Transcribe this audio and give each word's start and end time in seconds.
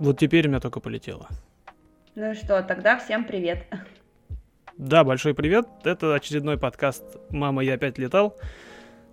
Вот 0.00 0.18
теперь 0.18 0.46
у 0.46 0.50
меня 0.50 0.60
только 0.60 0.80
полетело. 0.80 1.28
Ну 2.16 2.32
и 2.32 2.34
что, 2.34 2.62
тогда 2.62 2.98
всем 2.98 3.24
привет. 3.24 3.66
Да, 4.76 5.04
большой 5.04 5.34
привет. 5.34 5.68
Это 5.84 6.14
очередной 6.14 6.58
подкаст 6.58 7.04
«Мама, 7.30 7.62
я 7.62 7.74
опять 7.74 7.96
летал». 7.96 8.36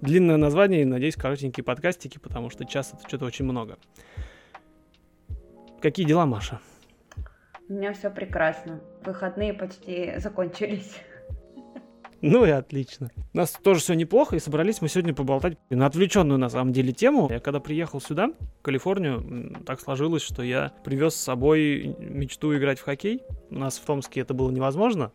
Длинное 0.02 0.38
название 0.38 0.82
и, 0.82 0.86
надеюсь, 0.86 1.16
коротенькие 1.16 1.64
подкастики, 1.64 2.18
потому 2.18 2.50
что 2.50 2.66
час 2.66 2.94
это 2.94 3.08
что-то 3.08 3.26
очень 3.26 3.46
много. 3.46 3.78
Какие 5.80 6.08
дела, 6.08 6.26
Маша? 6.26 6.60
У 7.70 7.74
меня 7.74 7.94
все 7.94 8.10
прекрасно. 8.10 8.82
Выходные 9.06 9.54
почти 9.54 10.18
закончились. 10.18 10.98
Ну 12.22 12.46
и 12.46 12.50
отлично. 12.52 13.10
У 13.34 13.38
нас 13.38 13.52
тоже 13.52 13.80
все 13.80 13.96
неплохо, 13.96 14.36
и 14.36 14.40
собрались 14.40 14.80
мы 14.80 14.90
сегодня 14.90 15.14
поболтать 15.14 15.58
на 15.72 15.88
отвлеченную 15.88 16.38
на 16.38 16.50
самом 16.50 16.72
деле 16.72 16.94
тему. 16.94 17.28
Я 17.32 17.40
когда 17.40 17.60
приехал 17.60 18.00
сюда, 18.00 18.32
в 18.60 18.62
Калифорнию, 18.62 19.56
так 19.66 19.80
сложилось, 19.82 20.22
что 20.22 20.44
я 20.44 20.72
привез 20.84 21.16
с 21.16 21.22
собой 21.22 21.96
мечту 22.00 22.56
играть 22.56 22.78
в 22.78 22.84
хоккей. 22.84 23.24
У 23.50 23.56
нас 23.56 23.80
в 23.80 23.86
Томске 23.86 24.22
это 24.22 24.36
было 24.36 24.52
невозможно, 24.52 25.12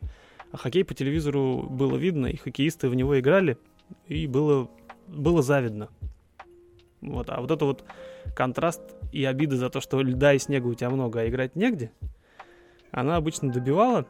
а 0.51 0.57
хоккей 0.57 0.85
по 0.85 0.95
телевизору 0.95 1.63
было 1.71 1.97
видно, 1.97 2.27
и 2.27 2.37
хоккеисты 2.37 2.89
в 2.89 2.95
него 2.97 3.19
играли, 3.21 3.57
и 4.09 4.27
было, 4.27 4.69
было 5.07 5.43
завидно. 5.43 5.91
Вот, 7.03 7.31
а 7.31 7.41
вот 7.41 7.53
это 7.53 7.65
вот 7.65 7.85
контраст 8.35 8.83
и 9.13 9.25
обида 9.25 9.57
за 9.57 9.71
то, 9.71 9.81
что 9.81 10.03
льда 10.03 10.33
и 10.33 10.41
снега 10.41 10.67
у 10.67 10.75
тебя 10.75 10.91
много, 10.91 11.21
а 11.21 11.29
играть 11.29 11.55
негде, 11.55 11.93
она 12.91 13.15
обычно 13.15 13.53
добивала, 13.53 14.07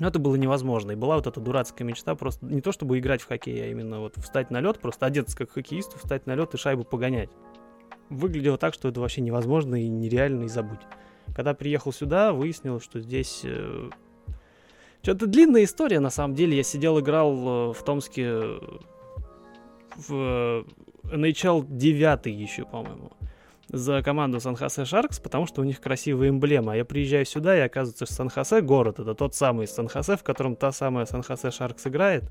но 0.00 0.08
это 0.08 0.18
было 0.18 0.36
невозможно. 0.36 0.92
И 0.92 0.96
была 0.96 1.16
вот 1.16 1.26
эта 1.26 1.40
дурацкая 1.40 1.86
мечта 1.86 2.14
просто 2.14 2.44
не 2.46 2.60
то 2.60 2.72
чтобы 2.72 2.98
играть 2.98 3.22
в 3.22 3.28
хоккей, 3.28 3.62
а 3.62 3.66
именно 3.66 4.00
вот 4.00 4.16
встать 4.16 4.50
на 4.50 4.60
лед, 4.60 4.78
просто 4.78 5.06
одеться 5.06 5.36
как 5.36 5.50
хоккеисту, 5.50 5.98
встать 5.98 6.26
на 6.26 6.34
лед 6.34 6.54
и 6.54 6.56
шайбу 6.56 6.84
погонять. 6.84 7.30
Выглядело 8.10 8.56
так, 8.56 8.74
что 8.74 8.88
это 8.88 9.00
вообще 9.00 9.20
невозможно 9.20 9.74
и 9.74 9.88
нереально 9.88 10.44
и 10.44 10.48
забудь. 10.48 10.80
Когда 11.34 11.54
приехал 11.54 11.92
сюда, 11.92 12.32
выяснилось, 12.32 12.84
что 12.84 13.00
здесь... 13.00 13.42
Э... 13.44 13.90
Что-то 15.02 15.26
длинная 15.26 15.64
история, 15.64 16.00
на 16.00 16.10
самом 16.10 16.34
деле. 16.34 16.56
Я 16.56 16.62
сидел, 16.62 16.98
играл 16.98 17.70
э, 17.70 17.72
в 17.72 17.82
Томске 17.84 18.24
э, 18.24 18.58
в 20.08 20.64
NHL 21.04 21.66
9 21.68 22.26
еще, 22.26 22.64
по-моему 22.64 23.12
за 23.70 24.02
команду 24.02 24.40
Сан-Хосе 24.40 24.84
Шаркс, 24.84 25.20
потому 25.20 25.46
что 25.46 25.60
у 25.60 25.64
них 25.64 25.80
красивая 25.80 26.30
эмблема. 26.30 26.76
Я 26.76 26.84
приезжаю 26.84 27.24
сюда, 27.24 27.56
и 27.56 27.60
оказывается, 27.60 28.06
что 28.06 28.14
Сан-Хосе 28.14 28.60
город. 28.60 28.98
Это 28.98 29.14
тот 29.14 29.34
самый 29.34 29.66
Сан-Хосе, 29.66 30.16
в 30.16 30.22
котором 30.22 30.56
та 30.56 30.72
самая 30.72 31.04
Сан-Хосе 31.04 31.50
Шаркс 31.50 31.86
играет. 31.86 32.24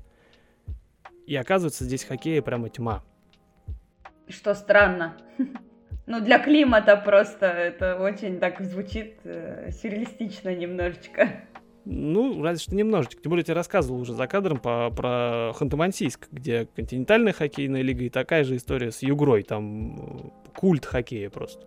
И 1.26 1.36
оказывается, 1.36 1.84
здесь 1.84 2.04
хоккея 2.04 2.42
прямо 2.42 2.68
тьма. 2.70 3.02
Что 4.28 4.54
странно. 4.54 5.16
Ну, 6.06 6.20
для 6.20 6.38
климата 6.38 6.96
просто 6.96 7.44
это 7.46 7.96
очень 7.96 8.38
так 8.38 8.62
звучит 8.62 9.16
э, 9.24 9.70
сюрреалистично 9.72 10.54
немножечко. 10.54 11.28
Ну, 11.84 12.42
разве 12.42 12.62
что 12.62 12.74
немножечко. 12.74 13.20
Тем 13.22 13.28
более, 13.28 13.42
я 13.42 13.44
тебе 13.44 13.54
рассказывал 13.54 14.00
уже 14.00 14.14
за 14.14 14.26
кадром 14.26 14.58
по, 14.58 14.90
про 14.90 15.52
Ханты-Мансийск, 15.58 16.28
где 16.30 16.66
континентальная 16.74 17.34
хоккейная 17.34 17.82
лига 17.82 18.04
и 18.04 18.08
такая 18.08 18.44
же 18.44 18.56
история 18.56 18.90
с 18.90 19.02
Югрой. 19.02 19.42
Там 19.42 19.96
э, 19.96 20.47
культ 20.58 20.84
хоккея 20.84 21.30
просто. 21.30 21.64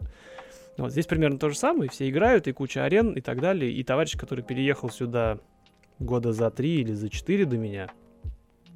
Вот 0.77 0.91
здесь 0.91 1.05
примерно 1.05 1.39
то 1.39 1.49
же 1.49 1.55
самое. 1.55 1.89
Все 1.89 2.09
играют, 2.09 2.47
и 2.47 2.51
куча 2.51 2.83
арен, 2.83 3.13
и 3.13 3.21
так 3.21 3.39
далее. 3.39 3.71
И 3.71 3.83
товарищ, 3.85 4.17
который 4.17 4.43
переехал 4.43 4.89
сюда 4.89 5.39
года 5.99 6.33
за 6.33 6.51
три 6.51 6.81
или 6.81 6.91
за 6.91 7.09
четыре 7.09 7.45
до 7.45 7.57
меня, 7.57 7.89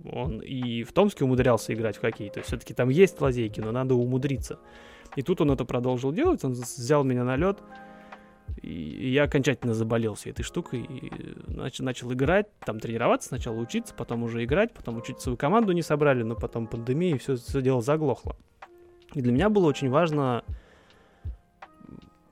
он 0.09 0.39
и 0.39 0.83
в 0.83 0.93
Томске 0.93 1.25
умудрялся 1.25 1.73
играть 1.73 1.97
в 1.97 1.99
хоккей. 2.01 2.29
То 2.29 2.39
есть 2.39 2.47
все-таки 2.47 2.73
там 2.73 2.87
есть 2.87 3.19
лазейки, 3.19 3.59
но 3.59 3.73
надо 3.73 3.95
умудриться. 3.95 4.57
И 5.17 5.21
тут 5.21 5.41
он 5.41 5.51
это 5.51 5.65
продолжил 5.65 6.13
делать. 6.13 6.45
Он 6.45 6.53
взял 6.53 7.03
меня 7.03 7.25
на 7.25 7.35
лед. 7.35 7.57
И 8.61 9.09
я 9.09 9.23
окончательно 9.23 9.73
заболел 9.73 10.13
всей 10.13 10.29
этой 10.29 10.43
штукой 10.43 10.81
и 10.81 11.11
начал, 11.47 11.83
начал 11.83 12.13
играть, 12.13 12.47
там 12.59 12.79
тренироваться, 12.79 13.29
сначала 13.29 13.57
учиться, 13.57 13.93
потом 13.93 14.23
уже 14.23 14.45
играть, 14.45 14.71
потом 14.71 14.97
учить 14.97 15.19
свою 15.19 15.35
команду 15.35 15.73
не 15.73 15.81
собрали, 15.81 16.23
но 16.23 16.35
потом 16.35 16.67
пандемия, 16.67 17.15
и 17.15 17.17
все, 17.17 17.35
все 17.35 17.61
дело 17.61 17.81
заглохло. 17.81 18.37
И 19.15 19.21
для 19.21 19.31
меня 19.31 19.49
было 19.49 19.65
очень 19.65 19.89
важно, 19.89 20.43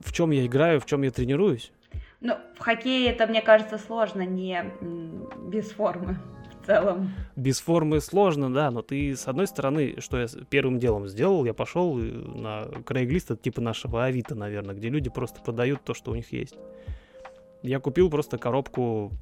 в 0.00 0.12
чем 0.12 0.30
я 0.30 0.46
играю, 0.46 0.80
в 0.80 0.86
чем 0.86 1.02
я 1.02 1.10
тренируюсь. 1.10 1.72
Ну, 2.20 2.36
в 2.56 2.60
хоккее 2.60 3.10
это, 3.10 3.26
мне 3.26 3.42
кажется, 3.42 3.78
сложно 3.78 4.22
не 4.22 4.64
без 5.50 5.70
формы 5.72 6.18
целом. 6.66 7.12
Без 7.36 7.60
формы 7.60 8.00
сложно, 8.00 8.52
да, 8.52 8.70
но 8.70 8.82
ты, 8.82 9.16
с 9.16 9.28
одной 9.28 9.46
стороны, 9.46 9.96
что 9.98 10.18
я 10.18 10.26
первым 10.48 10.78
делом 10.78 11.06
сделал, 11.08 11.44
я 11.44 11.54
пошел 11.54 11.94
на 11.94 12.64
Craigslist, 12.84 13.24
это 13.30 13.36
типа 13.36 13.60
нашего 13.60 14.04
Авито, 14.04 14.34
наверное, 14.34 14.74
где 14.74 14.88
люди 14.88 15.10
просто 15.10 15.40
продают 15.40 15.82
то, 15.84 15.94
что 15.94 16.12
у 16.12 16.14
них 16.14 16.32
есть. 16.32 16.56
Я 17.62 17.80
купил 17.80 18.10
просто 18.10 18.38
коробку, 18.38 19.12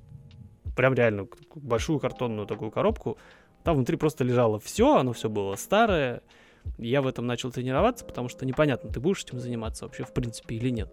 прям 0.76 0.94
реально 0.94 1.26
большую 1.54 2.00
картонную 2.00 2.46
такую 2.46 2.70
коробку, 2.70 3.18
там 3.62 3.76
внутри 3.76 3.96
просто 3.96 4.24
лежало 4.24 4.58
все, 4.58 4.96
оно 4.96 5.12
все 5.12 5.28
было 5.28 5.54
старое, 5.56 6.22
я 6.78 7.02
в 7.02 7.06
этом 7.06 7.26
начал 7.26 7.50
тренироваться, 7.50 8.04
потому 8.04 8.28
что 8.28 8.46
непонятно, 8.46 8.90
ты 8.90 9.00
будешь 9.00 9.24
этим 9.24 9.38
заниматься 9.38 9.84
вообще 9.84 10.04
в 10.04 10.12
принципе 10.12 10.56
или 10.56 10.70
нет. 10.70 10.92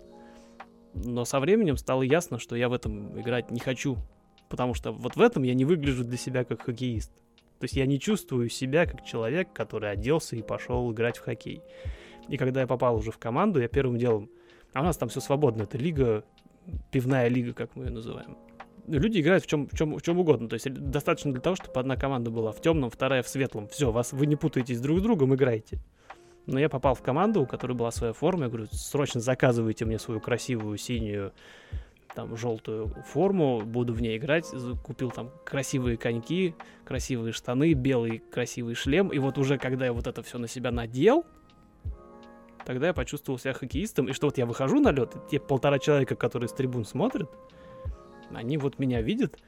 Но 0.94 1.26
со 1.26 1.40
временем 1.40 1.78
стало 1.78 2.02
ясно, 2.02 2.40
что 2.40 2.56
я 2.56 2.70
в 2.70 2.74
этом 2.74 3.20
играть 3.20 3.52
не 3.52 3.60
хочу 3.60 3.98
потому 4.50 4.74
что 4.74 4.92
вот 4.92 5.16
в 5.16 5.22
этом 5.22 5.44
я 5.44 5.54
не 5.54 5.64
выгляжу 5.64 6.04
для 6.04 6.18
себя 6.18 6.44
как 6.44 6.64
хоккеист. 6.64 7.14
То 7.60 7.66
есть 7.66 7.76
я 7.76 7.86
не 7.86 8.00
чувствую 8.00 8.50
себя 8.50 8.86
как 8.86 9.06
человек, 9.06 9.54
который 9.54 9.92
оделся 9.92 10.36
и 10.36 10.42
пошел 10.42 10.92
играть 10.92 11.18
в 11.18 11.22
хоккей. 11.22 11.62
И 12.28 12.38
когда 12.38 12.62
я 12.62 12.68
попал 12.68 12.96
уже 12.96 13.12
в 13.12 13.18
команду, 13.18 13.62
я 13.62 13.68
первым 13.68 13.98
делом... 13.98 14.30
А 14.74 14.82
у 14.82 14.84
нас 14.84 14.98
там 14.98 15.10
все 15.10 15.20
свободно, 15.20 15.64
это 15.64 15.78
лига, 15.78 16.24
пивная 16.92 17.28
лига, 17.28 17.54
как 17.54 17.76
мы 17.76 17.86
ее 17.86 17.92
называем. 17.92 18.38
Люди 18.90 19.20
играют 19.20 19.44
в 19.44 19.48
чем, 19.48 19.68
в 19.68 19.78
чем, 19.78 19.98
в 19.98 20.02
чем 20.02 20.20
угодно. 20.20 20.50
То 20.50 20.56
есть 20.56 20.72
достаточно 20.72 21.32
для 21.32 21.42
того, 21.42 21.56
чтобы 21.56 21.80
одна 21.80 21.96
команда 21.96 22.32
была 22.32 22.52
в 22.52 22.62
темном, 22.62 22.90
вторая 22.90 23.24
в 23.24 23.28
светлом. 23.28 23.68
Все, 23.68 23.92
вас, 23.92 24.14
вы 24.14 24.26
не 24.26 24.36
путаетесь 24.36 24.82
друг 24.82 25.00
с 25.00 25.02
другом, 25.02 25.36
играете. 25.36 25.80
Но 26.46 26.60
я 26.60 26.70
попал 26.70 26.96
в 26.96 27.02
команду, 27.02 27.42
у 27.42 27.46
которой 27.46 27.74
была 27.74 27.92
своя 27.92 28.14
форма. 28.14 28.44
Я 28.44 28.50
говорю, 28.50 28.68
срочно 28.72 29.20
заказывайте 29.22 29.86
мне 29.86 30.00
свою 30.00 30.20
красивую 30.20 30.78
синюю 30.78 31.32
там 32.16 32.36
желтую 32.36 32.88
форму, 33.08 33.62
буду 33.62 33.94
в 33.94 34.02
ней 34.02 34.18
играть, 34.18 34.46
купил 34.84 35.12
там 35.12 35.32
красивые 35.46 35.96
коньки, 35.96 36.56
красивые 36.84 37.34
штаны, 37.34 37.74
белый 37.74 38.20
красивый 38.32 38.76
шлем, 38.76 39.10
и 39.10 39.20
вот 39.20 39.38
уже 39.38 39.58
когда 39.58 39.86
я 39.86 39.94
вот 39.94 40.08
это 40.08 40.22
все 40.24 40.38
на 40.38 40.48
себя 40.48 40.72
надел, 40.72 41.26
тогда 42.66 42.88
я 42.88 42.94
почувствовал 42.94 43.40
себя 43.40 43.54
хоккеистом, 43.54 44.08
и 44.08 44.14
что 44.14 44.28
вот 44.28 44.38
я 44.38 44.46
выхожу 44.46 44.80
на 44.80 44.92
лед, 44.92 45.16
те 45.30 45.40
полтора 45.40 45.80
человека, 45.80 46.16
которые 46.16 46.50
с 46.50 46.54
трибун 46.54 46.84
смотрят, 46.84 47.30
они 48.34 48.58
вот 48.58 48.80
меня 48.80 49.02
видят, 49.02 49.40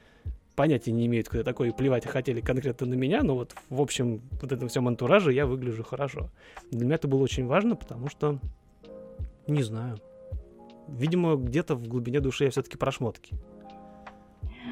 понятия 0.54 0.92
не 0.92 1.06
имеют, 1.06 1.28
кто 1.28 1.38
я 1.38 1.44
такой, 1.44 1.68
и 1.68 1.72
плевать 1.72 2.06
хотели 2.06 2.40
конкретно 2.40 2.86
на 2.86 2.94
меня, 2.94 3.22
но 3.22 3.34
вот 3.34 3.54
в 3.70 3.80
общем 3.80 4.20
вот 4.40 4.52
этом 4.52 4.68
всем 4.68 4.88
антураже 4.88 5.32
я 5.32 5.46
выгляжу 5.46 5.82
хорошо. 5.84 6.30
Для 6.70 6.84
меня 6.84 6.96
это 6.96 7.08
было 7.08 7.22
очень 7.22 7.46
важно, 7.46 7.76
потому 7.76 8.08
что, 8.08 8.38
не 9.46 9.62
знаю, 9.62 9.98
видимо, 10.88 11.36
где-то 11.36 11.74
в 11.74 11.86
глубине 11.88 12.20
души 12.20 12.44
я 12.44 12.50
все-таки 12.50 12.76
про 12.76 12.92
шмотки. 12.92 13.36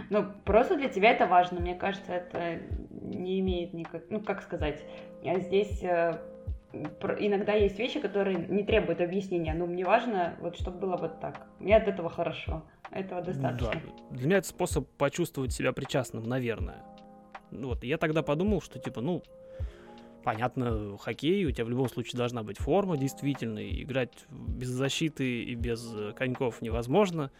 Ну, 0.08 0.26
просто 0.44 0.76
для 0.76 0.88
тебя 0.88 1.12
это 1.12 1.26
важно. 1.26 1.60
Мне 1.60 1.74
кажется, 1.74 2.12
это 2.12 2.60
не 2.90 3.40
имеет 3.40 3.72
никак... 3.72 4.02
Ну, 4.10 4.20
как 4.20 4.42
сказать, 4.42 4.84
здесь 5.22 5.82
э, 5.82 6.18
иногда 6.72 7.52
есть 7.54 7.78
вещи, 7.78 8.00
которые 8.00 8.36
не 8.48 8.64
требуют 8.64 9.00
объяснения, 9.00 9.54
но 9.54 9.66
мне 9.66 9.84
важно, 9.84 10.36
вот, 10.40 10.56
чтобы 10.56 10.78
было 10.78 10.96
вот 10.96 11.20
так. 11.20 11.46
Мне 11.58 11.76
от 11.76 11.88
этого 11.88 12.08
хорошо, 12.08 12.62
этого 12.90 13.22
достаточно. 13.22 13.72
Да. 13.72 14.16
Для 14.16 14.26
меня 14.26 14.38
это 14.38 14.48
способ 14.48 14.88
почувствовать 14.98 15.52
себя 15.52 15.72
причастным, 15.72 16.24
наверное. 16.24 16.82
Вот, 17.50 17.84
я 17.84 17.98
тогда 17.98 18.22
подумал, 18.22 18.60
что, 18.60 18.78
типа, 18.78 19.00
ну, 19.00 19.22
понятно, 20.22 20.96
хоккей, 20.98 21.44
у 21.46 21.50
тебя 21.50 21.64
в 21.64 21.70
любом 21.70 21.88
случае 21.88 22.18
должна 22.18 22.42
быть 22.42 22.58
форма, 22.58 22.96
действительно, 22.96 23.58
и 23.58 23.82
играть 23.82 24.12
без 24.30 24.68
защиты 24.68 25.42
и 25.44 25.54
без 25.54 25.92
э, 25.94 26.12
коньков 26.16 26.62
невозможно, 26.62 27.30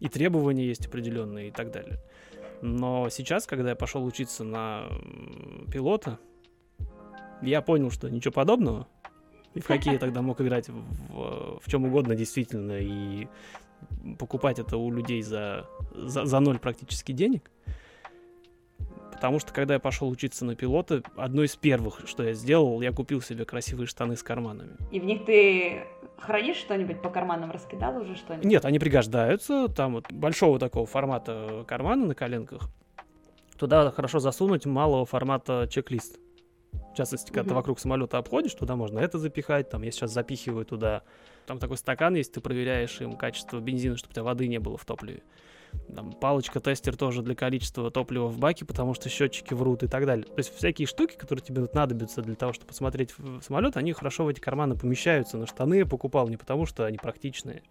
и 0.00 0.08
требования 0.08 0.66
есть 0.66 0.86
определенные 0.86 1.48
и 1.48 1.50
так 1.50 1.70
далее. 1.70 1.98
Но 2.62 3.08
сейчас, 3.10 3.46
когда 3.46 3.70
я 3.70 3.76
пошел 3.76 4.04
учиться 4.04 4.44
на 4.44 4.86
пилота, 5.72 6.18
я 7.42 7.62
понял, 7.62 7.90
что 7.90 8.08
ничего 8.08 8.32
подобного. 8.32 8.86
И 9.54 9.60
в 9.60 9.66
хоккей 9.66 9.94
я 9.94 9.98
тогда 9.98 10.22
мог 10.22 10.40
играть 10.40 10.68
в, 10.68 11.58
в 11.60 11.70
чем 11.70 11.84
угодно, 11.84 12.14
действительно, 12.14 12.78
и 12.78 13.28
покупать 14.18 14.58
это 14.58 14.76
у 14.76 14.90
людей 14.90 15.22
за, 15.22 15.66
за, 15.92 16.24
за 16.24 16.40
ноль 16.40 16.58
практически 16.58 17.12
денег. 17.12 17.50
Потому 19.12 19.38
что, 19.38 19.52
когда 19.52 19.74
я 19.74 19.80
пошел 19.80 20.08
учиться 20.08 20.46
на 20.46 20.56
пилота, 20.56 21.02
одно 21.16 21.42
из 21.42 21.54
первых, 21.54 22.00
что 22.06 22.22
я 22.22 22.32
сделал, 22.32 22.80
я 22.80 22.90
купил 22.90 23.20
себе 23.20 23.44
красивые 23.44 23.86
штаны 23.86 24.16
с 24.16 24.22
карманами. 24.22 24.76
И 24.90 24.98
в 24.98 25.04
них 25.04 25.26
ты 25.26 25.82
хранишь 26.16 26.56
что-нибудь 26.56 27.02
по 27.02 27.10
карманам, 27.10 27.50
раскидал 27.50 28.00
уже 28.00 28.16
что-нибудь? 28.16 28.46
Нет, 28.46 28.64
они 28.64 28.78
пригождаются. 28.78 29.68
Там 29.68 29.92
вот 29.92 30.10
большого 30.10 30.58
такого 30.58 30.86
формата 30.86 31.64
кармана 31.68 32.06
на 32.06 32.14
коленках. 32.14 32.70
Туда 33.58 33.90
хорошо 33.90 34.20
засунуть 34.20 34.64
малого 34.64 35.04
формата 35.04 35.68
чек-лист. 35.70 36.18
Частности, 37.00 37.28
когда 37.28 37.42
ты 37.42 37.48
Мгм. 37.48 37.56
вокруг 37.56 37.80
самолета 37.80 38.18
обходишь, 38.18 38.54
туда 38.54 38.76
можно 38.76 38.98
это 38.98 39.18
запихать, 39.18 39.70
там 39.70 39.82
я 39.82 39.90
сейчас 39.90 40.12
запихиваю 40.12 40.64
туда. 40.64 41.02
Там 41.46 41.58
такой 41.58 41.76
стакан 41.76 42.14
есть, 42.14 42.32
ты 42.32 42.40
проверяешь 42.40 43.00
им 43.00 43.16
качество 43.16 43.58
бензина, 43.58 43.96
чтобы 43.96 44.12
у 44.12 44.14
тебя 44.14 44.24
воды 44.24 44.46
не 44.46 44.58
было 44.58 44.76
в 44.76 44.84
топливе. 44.84 45.22
Там 45.94 46.12
палочка-тестер 46.12 46.96
тоже 46.96 47.22
для 47.22 47.34
количества 47.34 47.90
топлива 47.90 48.26
в 48.26 48.38
баке, 48.38 48.64
потому 48.64 48.94
что 48.94 49.08
счетчики 49.08 49.54
врут 49.54 49.82
и 49.82 49.88
так 49.88 50.04
далее. 50.04 50.26
То 50.26 50.34
есть 50.36 50.54
всякие 50.54 50.86
штуки, 50.86 51.16
которые 51.16 51.44
тебе 51.44 51.66
надобятся 51.72 52.22
для 52.22 52.34
того, 52.34 52.52
чтобы 52.52 52.68
посмотреть 52.68 53.14
в 53.16 53.40
самолет, 53.40 53.76
они 53.76 53.92
хорошо 53.92 54.24
в 54.24 54.28
эти 54.28 54.40
карманы 54.40 54.76
помещаются. 54.76 55.38
Но 55.38 55.46
штаны 55.46 55.74
я 55.74 55.86
покупал 55.86 56.28
не 56.28 56.36
потому, 56.36 56.66
что 56.66 56.84
они 56.84 56.98
практичные, 56.98 57.62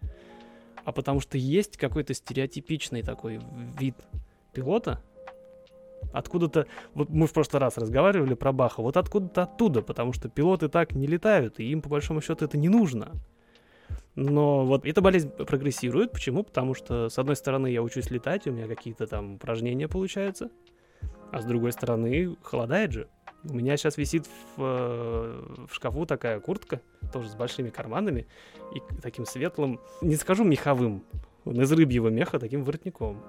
а 0.86 0.92
потому 0.92 1.20
что 1.20 1.38
есть 1.38 1.78
какой-то 1.78 2.14
стереотипичный 2.14 3.04
такой 3.04 3.40
вид 3.78 3.96
пилота, 4.54 5.02
откуда-то, 6.12 6.68
вот 6.94 7.10
мы 7.10 7.28
в 7.28 7.34
прошлый 7.34 7.62
раз 7.62 7.78
разговаривали 7.78 8.34
про 8.34 8.51
Баха, 8.51 8.81
вот 8.81 8.98
откуда-то 8.98 9.44
оттуда, 9.44 9.81
потому 9.81 10.13
что 10.13 10.30
пилоты 10.30 10.69
так 10.69 10.94
не 10.94 11.07
летают, 11.07 11.60
и 11.60 11.66
им 11.66 11.81
по 11.81 11.90
большому 11.90 12.22
счету 12.22 12.46
это 12.46 12.57
не 12.57 12.69
нужно. 12.69 13.12
Но 14.16 14.66
вот 14.66 14.86
эта 14.86 15.01
болезнь 15.01 15.30
прогрессирует. 15.30 16.12
Почему? 16.12 16.44
Потому 16.44 16.74
что, 16.74 17.10
с 17.10 17.18
одной 17.18 17.36
стороны, 17.36 17.68
я 17.68 17.81
учусь 17.81 18.12
летать, 18.12 18.48
у 18.48 18.51
меня 18.51 18.68
какие-то 18.68 19.07
там 19.07 19.36
упражнения 19.36 19.88
получаются, 19.88 20.50
а 21.31 21.42
с 21.42 21.46
другой 21.46 21.72
стороны, 21.72 22.36
холодает 22.44 22.92
же. 22.92 23.07
У 23.44 23.54
меня 23.54 23.78
сейчас 23.78 23.98
висит 23.98 24.28
в, 24.57 24.62
э, 24.62 25.66
в 25.69 25.74
шкафу 25.74 26.06
такая 26.06 26.40
куртка, 26.42 26.81
тоже 27.13 27.30
с 27.30 27.36
большими 27.36 27.69
карманами 27.69 28.28
и 28.75 28.81
таким 29.02 29.25
светлым, 29.25 29.80
не 30.02 30.16
скажу 30.16 30.44
меховым, 30.44 31.06
он 31.45 31.62
из 31.62 31.72
рыбьего 31.72 32.10
меха 32.10 32.40
таким 32.40 32.63
воротником. 32.63 33.24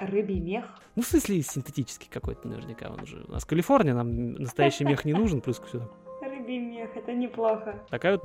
Рыбий 0.00 0.40
мех. 0.40 0.64
Ну, 0.96 1.02
в 1.02 1.06
смысле, 1.06 1.42
синтетический 1.42 2.08
какой-то 2.10 2.48
наверняка. 2.48 2.88
Он 2.90 3.06
же... 3.06 3.24
У 3.28 3.32
нас 3.32 3.44
Калифорния, 3.44 3.94
нам 3.94 4.32
настоящий 4.34 4.84
мех 4.84 5.04
не 5.04 5.12
нужен, 5.12 5.40
плюс 5.40 5.60
все. 5.60 5.90
Рыбий 6.22 6.58
мех, 6.58 6.96
это 6.96 7.12
неплохо. 7.12 7.82
Такая 7.90 8.18
вот, 8.18 8.24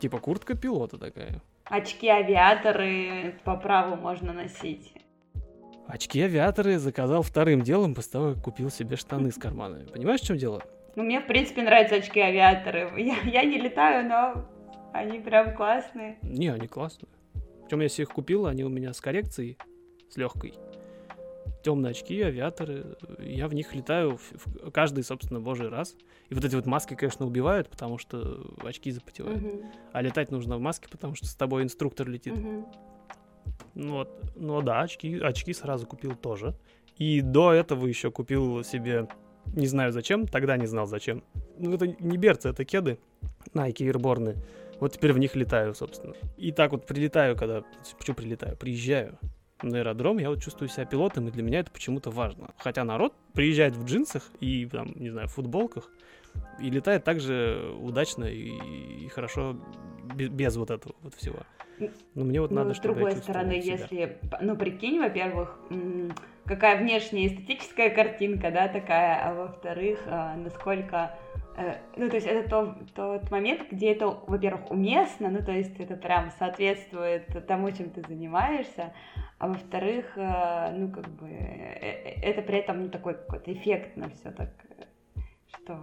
типа, 0.00 0.18
куртка 0.18 0.54
пилота 0.54 0.98
такая. 0.98 1.42
Очки 1.64 2.08
авиаторы 2.08 3.38
по 3.44 3.56
праву 3.56 3.96
можно 3.96 4.32
носить. 4.32 4.94
Очки 5.86 6.20
авиаторы 6.20 6.78
заказал 6.78 7.22
вторым 7.22 7.62
делом 7.62 7.94
после 7.94 8.12
того, 8.12 8.34
как 8.34 8.44
купил 8.44 8.70
себе 8.70 8.96
штаны 8.96 9.30
с 9.30 9.36
карманами. 9.36 9.86
Понимаешь, 9.86 10.20
в 10.20 10.26
чем 10.26 10.36
дело? 10.36 10.62
Ну, 10.96 11.02
мне, 11.02 11.20
в 11.20 11.26
принципе, 11.26 11.62
нравятся 11.62 11.96
очки 11.96 12.20
авиаторы. 12.20 12.92
Я, 12.96 13.16
я 13.24 13.44
не 13.44 13.58
летаю, 13.58 14.08
но 14.08 14.44
они 14.92 15.18
прям 15.18 15.54
классные. 15.54 16.18
Не, 16.22 16.48
они 16.48 16.66
классные. 16.68 17.08
Причем 17.64 17.80
я 17.80 17.88
себе 17.88 18.04
их 18.04 18.10
купил, 18.10 18.46
они 18.46 18.64
у 18.64 18.68
меня 18.68 18.92
с 18.92 19.00
коррекцией, 19.00 19.58
с 20.10 20.16
легкой. 20.16 20.54
Темные 21.62 21.90
очки, 21.90 22.20
авиаторы. 22.22 22.96
Я 23.18 23.48
в 23.48 23.54
них 23.54 23.74
летаю 23.74 24.16
в- 24.16 24.70
каждый, 24.70 25.02
собственно, 25.02 25.40
божий 25.40 25.68
раз. 25.68 25.96
И 26.28 26.34
вот 26.34 26.44
эти 26.44 26.54
вот 26.54 26.66
маски, 26.66 26.94
конечно, 26.94 27.26
убивают, 27.26 27.68
потому 27.68 27.98
что 27.98 28.46
очки 28.64 28.90
запотевают. 28.92 29.42
Мгм, 29.42 29.62
А 29.92 30.00
летать 30.02 30.30
нужно 30.30 30.56
в 30.56 30.60
маске, 30.60 30.88
потому 30.88 31.14
что 31.16 31.26
с 31.26 31.34
тобой 31.34 31.62
инструктор 31.64 32.08
летит. 32.08 32.36
мгм. 32.36 32.66
Ну 33.74 33.92
вот, 33.94 34.08
ну 34.36 34.62
да, 34.62 34.80
очки, 34.82 35.18
очки 35.18 35.52
сразу 35.52 35.86
купил 35.86 36.14
тоже. 36.14 36.54
И 36.96 37.20
до 37.22 37.52
этого 37.52 37.86
еще 37.86 38.10
купил 38.10 38.62
себе, 38.64 39.08
не 39.46 39.66
знаю 39.66 39.92
зачем, 39.92 40.26
тогда 40.26 40.56
не 40.56 40.66
знал 40.66 40.86
зачем. 40.86 41.22
Ну 41.58 41.74
это 41.74 41.86
не 41.86 42.16
берцы, 42.18 42.48
это 42.50 42.64
кеды, 42.64 42.98
Nike 43.54 43.90
Airborne. 43.90 44.36
Вот 44.80 44.92
теперь 44.92 45.12
в 45.12 45.18
них 45.18 45.34
летаю, 45.34 45.74
собственно. 45.74 46.14
И 46.36 46.52
так 46.52 46.70
вот 46.72 46.86
прилетаю, 46.86 47.36
когда... 47.36 47.64
Почему 47.98 48.14
прилетаю? 48.16 48.56
Приезжаю 48.56 49.18
на 49.62 49.78
аэродром, 49.78 50.18
я 50.18 50.28
вот 50.30 50.42
чувствую 50.42 50.68
себя 50.68 50.84
пилотом, 50.84 51.28
и 51.28 51.30
для 51.30 51.42
меня 51.42 51.60
это 51.60 51.70
почему-то 51.70 52.10
важно. 52.10 52.50
Хотя 52.58 52.84
народ 52.84 53.14
приезжает 53.32 53.76
в 53.76 53.84
джинсах 53.84 54.22
и, 54.40 54.66
там, 54.66 54.92
не 54.96 55.10
знаю, 55.10 55.28
в 55.28 55.32
футболках, 55.32 55.90
и 56.60 56.70
летает 56.70 57.04
так 57.04 57.20
же 57.20 57.74
удачно 57.80 58.24
и, 58.24 58.50
и 59.04 59.08
хорошо 59.08 59.56
без, 60.14 60.28
без 60.28 60.56
вот 60.56 60.70
этого 60.70 60.94
вот 61.02 61.14
всего. 61.14 61.38
Но 62.14 62.24
мне 62.24 62.40
вот 62.40 62.50
Ну, 62.50 62.56
надо, 62.56 62.74
с 62.74 62.76
чтобы 62.76 63.00
я 63.00 63.06
другой 63.06 63.22
стороны, 63.22 63.60
себя. 63.62 63.72
если, 63.72 64.18
ну, 64.40 64.56
прикинь, 64.56 64.98
во-первых, 65.00 65.58
какая 66.44 66.76
внешняя 66.82 67.26
эстетическая 67.28 67.90
картинка, 67.90 68.50
да, 68.50 68.68
такая, 68.68 69.20
а 69.24 69.34
во-вторых, 69.34 70.00
а, 70.06 70.36
насколько, 70.36 71.16
ну, 71.96 72.08
то 72.08 72.16
есть 72.16 72.26
это 72.26 72.48
то- 72.48 72.76
тот 72.94 73.30
момент, 73.30 73.62
где 73.70 73.92
это, 73.92 74.06
во-первых, 74.26 74.70
уместно, 74.70 75.28
ну, 75.30 75.42
то 75.44 75.52
есть 75.52 75.78
это 75.80 75.96
прям 75.96 76.30
соответствует 76.38 77.46
тому, 77.46 77.70
чем 77.72 77.90
ты 77.90 78.02
занимаешься, 78.06 78.92
а 79.38 79.48
во-вторых, 79.48 80.16
э, 80.16 80.72
ну, 80.76 80.90
как 80.90 81.08
бы, 81.08 81.26
э, 81.28 81.78
э, 81.80 82.20
это 82.22 82.42
при 82.42 82.58
этом, 82.58 82.82
ну, 82.82 82.88
такой 82.88 83.14
какой-то 83.14 83.52
эффектно 83.52 84.08
все 84.10 84.30
так, 84.30 84.50
э, 84.78 85.20
что 85.56 85.78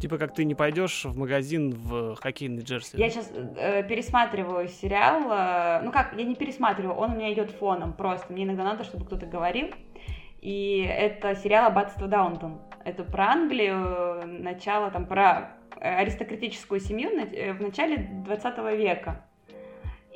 Типа 0.00 0.18
как 0.18 0.34
ты 0.34 0.44
не 0.44 0.54
пойдешь 0.54 1.04
в 1.04 1.16
магазин 1.18 1.70
в 1.72 2.16
хоккейный 2.16 2.62
джерси. 2.62 2.96
Я 2.96 3.10
сейчас 3.10 3.28
пересматриваю 3.88 4.68
сериал. 4.68 5.30
э, 5.30 5.82
ну 5.84 5.92
как, 5.92 6.14
я 6.16 6.24
не 6.24 6.34
пересматриваю, 6.34 6.94
он 6.96 7.12
у 7.12 7.16
меня 7.16 7.32
идет 7.32 7.50
фоном 7.50 7.92
просто. 7.92 8.32
Мне 8.32 8.44
иногда 8.44 8.64
надо, 8.64 8.84
чтобы 8.84 9.04
кто-то 9.06 9.26
говорил. 9.26 9.68
И 10.40 10.86
это 10.88 11.34
сериал 11.34 11.66
«Аббатство 11.66 12.06
Даунтон». 12.06 12.60
Это 12.86 13.02
про 13.02 13.32
Англию, 13.32 14.22
начало 14.44 14.92
там 14.92 15.06
про 15.06 15.58
э, 15.80 15.96
аристократическую 15.96 16.78
семью 16.78 17.10
э, 17.10 17.52
в 17.52 17.60
начале 17.60 17.96
20 17.96 18.58
века. 18.78 19.26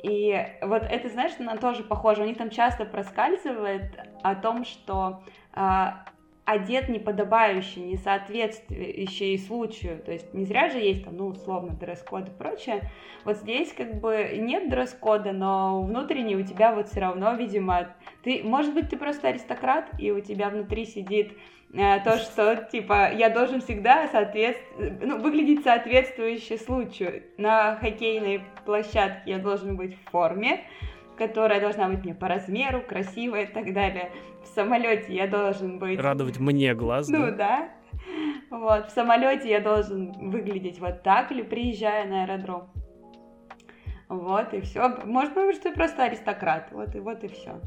И 0.01 0.33
вот 0.61 0.83
это, 0.83 1.09
знаешь, 1.09 1.37
на 1.37 1.57
тоже 1.57 1.83
похоже. 1.83 2.23
У 2.23 2.25
них 2.25 2.37
там 2.37 2.49
часто 2.49 2.85
проскальзывает 2.85 3.99
о 4.23 4.35
том, 4.35 4.63
что 4.63 5.21
а, 5.51 6.05
одет 6.45 6.89
неподобающе, 6.89 7.81
не 7.81 7.97
соответствующий 7.97 9.37
случаю. 9.37 9.99
То 9.99 10.11
есть 10.11 10.33
не 10.33 10.45
зря 10.45 10.69
же 10.69 10.79
есть 10.79 11.05
там, 11.05 11.17
ну, 11.17 11.27
условно, 11.27 11.73
дресс-код 11.73 12.29
и 12.29 12.31
прочее. 12.31 12.89
Вот 13.23 13.37
здесь 13.37 13.71
как 13.73 13.99
бы 13.99 14.31
нет 14.37 14.69
дресс-кода, 14.69 15.31
но 15.31 15.83
внутренне 15.83 16.35
у 16.35 16.43
тебя 16.43 16.73
вот 16.73 16.89
все 16.89 17.01
равно, 17.01 17.33
видимо, 17.33 17.95
ты, 18.23 18.41
может 18.43 18.73
быть, 18.73 18.89
ты 18.89 18.97
просто 18.97 19.29
аристократ, 19.29 19.89
и 19.99 20.11
у 20.11 20.19
тебя 20.19 20.49
внутри 20.49 20.85
сидит 20.85 21.37
э, 21.73 21.99
то, 22.03 22.17
что, 22.17 22.67
типа, 22.71 23.11
я 23.13 23.29
должен 23.29 23.61
всегда 23.61 24.07
соответств... 24.07 24.63
ну, 24.77 25.19
выглядеть 25.19 25.63
соответствующе 25.63 26.57
случаю. 26.57 27.23
На 27.37 27.75
хоккейной 27.75 28.41
площадке 28.65 29.31
я 29.31 29.37
должен 29.37 29.77
быть 29.77 29.95
в 29.95 30.09
форме, 30.09 30.61
которая 31.17 31.59
должна 31.59 31.89
быть 31.89 32.03
мне 32.03 32.13
по 32.15 32.27
размеру, 32.27 32.81
красивая 32.81 33.43
и 33.43 33.53
так 33.53 33.73
далее. 33.73 34.11
В 34.43 34.47
самолете 34.47 35.13
я 35.13 35.27
должен 35.27 35.79
быть... 35.79 35.99
Радовать 35.99 36.39
мне 36.39 36.73
глаз, 36.73 37.07
Ну 37.07 37.27
да? 37.27 37.31
да. 37.31 37.69
Вот, 38.49 38.87
в 38.87 38.91
самолете 38.91 39.49
я 39.49 39.61
должен 39.61 40.11
выглядеть 40.29 40.79
вот 40.79 41.03
так, 41.03 41.31
или 41.31 41.41
приезжая 41.41 42.05
на 42.07 42.23
аэродром. 42.23 42.69
Вот, 44.09 44.53
и 44.53 44.59
все. 44.61 44.89
Может 45.05 45.33
быть, 45.33 45.55
что 45.55 45.69
ты 45.69 45.75
просто 45.75 46.03
аристократ. 46.03 46.69
Вот 46.71 46.95
и 46.95 46.99
вот 46.99 47.23
и 47.23 47.29
все. 47.29 47.61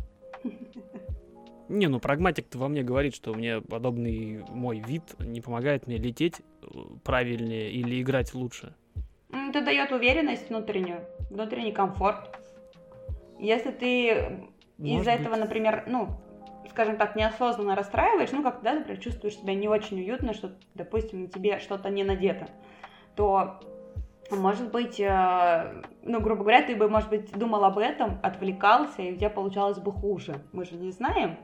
Не, 1.70 1.86
ну 1.86 1.98
прагматик-то 1.98 2.58
во 2.58 2.69
мне 2.69 2.82
говорит, 2.82 3.15
что 3.15 3.32
мне 3.32 3.63
подобный 3.63 4.44
мой 4.51 4.81
вид 4.81 5.03
не 5.19 5.41
помогает 5.41 5.86
мне 5.86 5.96
лететь 5.96 6.43
э, 6.63 6.67
правильнее 7.03 7.70
или 7.70 8.03
играть 8.03 8.34
лучше. 8.34 8.74
Это 9.32 9.65
дает 9.65 9.91
уверенность 9.91 10.51
внутреннюю, 10.51 11.01
внутренний 11.31 11.72
комфорт. 11.72 12.39
Если 13.38 13.70
ты 13.70 14.48
из-за 14.79 15.10
этого, 15.12 15.36
например, 15.36 15.84
ну, 15.86 16.08
скажем 16.70 16.96
так, 16.96 17.14
неосознанно 17.17 17.76
расстраиваешь, 17.76 18.32
ну, 18.32 18.43
как, 18.43 18.62
да, 18.62 18.74
например, 18.74 19.00
чувствуешь 19.00 19.36
себя 19.36 19.55
не 19.55 19.69
очень 19.69 19.98
уютно, 20.00 20.34
что, 20.34 20.53
допустим, 20.74 21.22
на 21.22 21.29
тебе 21.29 21.58
что-то 21.60 21.91
не 21.91 22.03
надето, 22.05 22.48
то, 23.17 23.60
может 24.31 24.72
быть, 24.72 24.98
э, 24.98 25.82
ну, 26.03 26.20
грубо 26.20 26.41
говоря, 26.43 26.62
ты 26.62 26.74
бы, 26.74 26.88
может 26.88 27.10
быть, 27.10 27.31
думал 27.32 27.64
об 27.64 27.79
этом, 27.79 28.19
отвлекался, 28.22 29.03
и 29.03 29.12
у 29.12 29.17
тебя 29.17 29.31
получалось 29.31 29.79
бы 29.79 29.93
хуже. 29.93 30.43
Мы 30.53 30.64
же 30.64 30.74
не 30.76 30.91
знаем. 30.91 31.36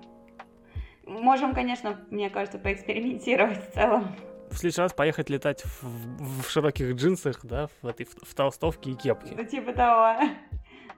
Можем, 1.07 1.55
конечно, 1.55 2.01
мне 2.11 2.31
кажется, 2.31 2.59
поэкспериментировать 2.59 3.59
в 3.59 3.73
целом. 3.73 4.09
В 4.51 4.57
следующий 4.57 4.81
раз 4.81 4.93
поехать 4.93 5.31
летать 5.31 5.63
в, 5.63 5.83
в- 5.85 6.43
в 6.43 6.51
широких 6.51 6.95
джинсах, 6.97 7.41
да, 7.45 7.69
в, 7.83 7.87
этой, 7.87 8.07
в, 8.07 8.15
в 8.25 8.35
толстовке 8.35 8.91
и 8.91 8.95
кепке. 8.95 9.35
Ну, 9.37 9.45
типа 9.45 9.73
того. 9.73 10.17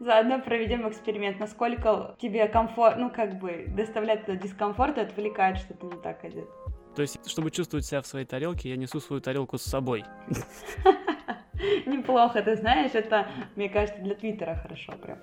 Заодно 0.03 0.41
проведем 0.41 0.89
эксперимент, 0.89 1.39
насколько 1.39 2.17
тебе 2.19 2.49
комфорт, 2.49 2.97
ну, 2.99 3.09
как 3.09 3.39
бы, 3.39 3.67
доставляет 3.69 4.27
дискомфорт 4.41 4.99
и 4.99 5.03
отвлекает, 5.03 5.59
что 5.59 5.75
ты 5.75 5.87
не 5.87 5.97
так 6.03 6.25
одет. 6.25 6.49
То 6.97 7.03
есть, 7.03 7.25
чтобы 7.31 7.53
чувствовать 7.53 7.87
себя 7.87 8.03
в 8.03 8.07
своей 8.09 8.27
тарелке, 8.27 8.69
я 8.71 8.77
несу 8.77 8.99
свою 8.99 9.23
тарелку 9.23 9.59
с 9.59 9.63
собой. 9.63 10.05
Неплохо, 11.87 12.43
ты 12.43 12.57
знаешь, 12.57 12.91
это, 12.95 13.29
мне 13.55 13.69
кажется, 13.69 14.03
для 14.03 14.17
Твиттера 14.17 14.57
хорошо 14.57 14.93
прям. 15.01 15.19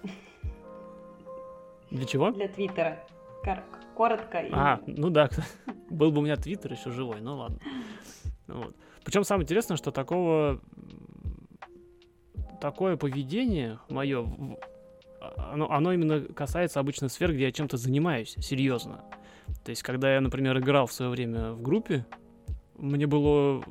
Для 1.91 2.05
чего? 2.05 2.31
Для 2.31 2.48
Твиттера. 2.48 3.03
Кор- 3.43 3.63
Коротко 3.98 4.39
и... 4.39 4.50
А, 4.53 4.79
ну 4.88 5.09
да, 5.09 5.29
был 5.89 6.13
бы 6.13 6.19
у 6.19 6.24
меня 6.24 6.38
твиттер 6.38 6.71
еще 6.71 6.89
живой, 6.89 7.19
ну 7.19 7.36
ладно. 7.36 7.59
Вот. 8.48 8.74
Причем 9.03 9.25
самое 9.25 9.43
интересное, 9.43 9.75
что 9.75 9.91
такого 9.91 10.62
такое 12.60 12.98
поведение 12.98 13.80
мое, 13.89 14.28
оно, 15.38 15.72
оно 15.72 15.94
именно 15.94 16.22
касается 16.22 16.80
обычно 16.80 17.10
сфер, 17.10 17.34
где 17.34 17.46
я 17.46 17.51
чем-то 17.51 17.78
занимаюсь, 17.78 18.36
серьезно. 18.39 19.01
То 19.63 19.72
есть, 19.72 19.84
когда 19.84 20.13
я, 20.13 20.22
например, 20.22 20.58
играл 20.60 20.88
в 20.88 20.94
свое 20.94 21.12
время 21.12 21.51
в 21.51 21.62
группе, 21.62 22.06
мне 22.78 23.08
было... 23.08 23.63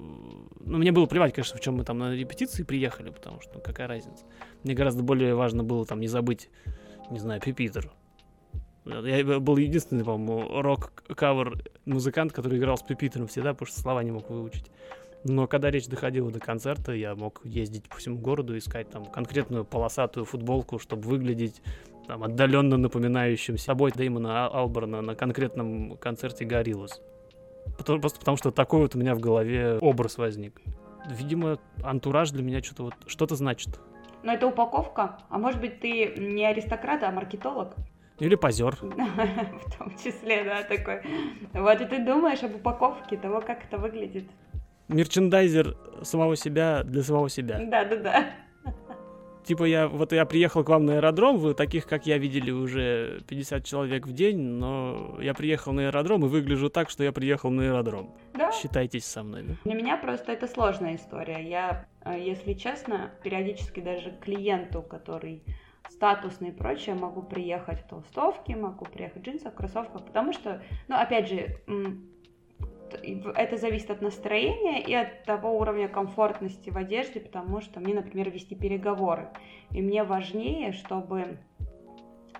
Ну, 0.60 0.78
мне 0.78 0.92
было 0.92 1.06
плевать, 1.06 1.32
конечно, 1.32 1.56
в 1.56 1.60
чем 1.60 1.76
мы 1.76 1.84
там 1.84 1.98
на 1.98 2.14
репетиции 2.14 2.62
приехали, 2.62 3.10
потому 3.10 3.40
что 3.40 3.54
ну, 3.54 3.60
какая 3.60 3.86
разница. 3.86 4.24
Мне 4.64 4.74
гораздо 4.74 5.02
более 5.02 5.34
важно 5.34 5.64
было 5.64 5.86
там 5.86 6.00
не 6.00 6.08
забыть, 6.08 6.50
не 7.10 7.18
знаю, 7.18 7.40
Пипитер. 7.40 7.90
Я 8.84 9.40
был 9.40 9.56
единственный, 9.56 10.04
по-моему, 10.04 10.62
рок-кавер 10.62 11.62
музыкант, 11.84 12.32
который 12.32 12.58
играл 12.58 12.76
с 12.76 12.82
Пипитером 12.82 13.28
всегда, 13.28 13.52
потому 13.52 13.66
что 13.66 13.80
слова 13.80 14.02
не 14.02 14.10
мог 14.10 14.28
выучить. 14.30 14.70
Но 15.24 15.46
когда 15.46 15.70
речь 15.70 15.88
доходила 15.88 16.30
до 16.30 16.40
концерта, 16.40 16.92
я 16.92 17.14
мог 17.14 17.40
ездить 17.44 17.88
по 17.88 17.96
всему 17.96 18.18
городу, 18.18 18.56
искать 18.56 18.88
там 18.88 19.04
конкретную 19.04 19.64
полосатую 19.64 20.24
футболку, 20.24 20.78
чтобы 20.78 21.08
выглядеть 21.08 21.60
там, 22.06 22.22
отдаленно 22.24 22.76
напоминающим 22.76 23.58
собой 23.58 23.92
Дэймона 23.92 24.46
Алберна 24.46 25.02
на 25.02 25.14
конкретном 25.14 25.96
концерте 25.98 26.44
Гориллас. 26.44 27.00
Просто 27.84 28.18
потому 28.18 28.36
что 28.36 28.50
такой 28.50 28.80
вот 28.80 28.94
у 28.94 28.98
меня 28.98 29.14
в 29.14 29.20
голове 29.20 29.78
образ 29.80 30.18
возник. 30.18 30.60
Видимо, 31.10 31.58
антураж 31.82 32.30
для 32.30 32.42
меня 32.42 32.62
что-то 32.62 32.84
вот 32.84 32.94
что-то 33.06 33.34
значит. 33.34 33.80
Но 34.22 34.32
это 34.32 34.46
упаковка. 34.46 35.18
А 35.28 35.38
может 35.38 35.60
быть, 35.60 35.80
ты 35.80 36.14
не 36.16 36.44
аристократ, 36.44 37.02
а 37.02 37.10
маркетолог? 37.10 37.74
Или 38.18 38.34
позер. 38.34 38.76
В 38.80 39.78
том 39.78 39.96
числе, 39.96 40.42
да, 40.44 40.62
такой. 40.64 41.02
Вот 41.52 41.80
и 41.80 41.84
ты 41.84 42.04
думаешь 42.04 42.42
об 42.42 42.56
упаковке 42.56 43.16
того, 43.16 43.40
как 43.40 43.64
это 43.64 43.78
выглядит. 43.78 44.28
Мерчендайзер 44.88 45.76
самого 46.02 46.36
себя 46.36 46.82
для 46.84 47.02
самого 47.02 47.28
себя. 47.28 47.58
Да, 47.60 47.84
да, 47.84 47.96
да 47.96 48.24
типа 49.48 49.64
я, 49.64 49.88
вот 49.88 50.12
я 50.12 50.26
приехал 50.26 50.62
к 50.62 50.68
вам 50.68 50.84
на 50.84 50.96
аэродром, 50.96 51.38
вы 51.38 51.54
таких, 51.54 51.86
как 51.86 52.06
я, 52.06 52.18
видели 52.18 52.50
уже 52.50 53.22
50 53.28 53.64
человек 53.64 54.06
в 54.06 54.12
день, 54.12 54.38
но 54.38 55.16
я 55.20 55.32
приехал 55.32 55.72
на 55.72 55.86
аэродром 55.86 56.24
и 56.26 56.28
выгляжу 56.28 56.68
так, 56.68 56.90
что 56.90 57.02
я 57.02 57.12
приехал 57.12 57.50
на 57.50 57.64
аэродром. 57.64 58.14
Да. 58.34 58.52
Считайтесь 58.52 59.06
со 59.06 59.22
мной, 59.22 59.44
да? 59.44 59.54
Для 59.64 59.74
меня 59.74 59.96
просто 59.96 60.32
это 60.32 60.46
сложная 60.46 60.96
история. 60.96 61.42
Я, 61.48 61.86
э, 62.04 62.20
если 62.20 62.52
честно, 62.52 63.10
периодически 63.24 63.80
даже 63.80 64.12
клиенту, 64.20 64.82
который 64.82 65.42
статусный 65.88 66.50
и 66.50 66.52
прочее, 66.52 66.94
могу 66.94 67.22
приехать 67.22 67.80
в 67.80 67.88
толстовке, 67.88 68.54
могу 68.54 68.84
приехать 68.84 69.22
в 69.22 69.24
джинсах, 69.24 69.54
в 69.54 69.56
кроссовках, 69.56 70.04
потому 70.04 70.34
что, 70.34 70.62
ну, 70.88 70.96
опять 70.96 71.28
же, 71.28 71.58
это 72.94 73.56
зависит 73.56 73.90
от 73.90 74.02
настроения 74.02 74.82
и 74.82 74.94
от 74.94 75.24
того 75.24 75.58
уровня 75.58 75.88
комфортности 75.88 76.70
в 76.70 76.76
одежде, 76.76 77.20
потому 77.20 77.60
что 77.60 77.80
мне, 77.80 77.94
например, 77.94 78.30
вести 78.30 78.54
переговоры. 78.54 79.28
И 79.72 79.82
мне 79.82 80.04
важнее, 80.04 80.72
чтобы 80.72 81.38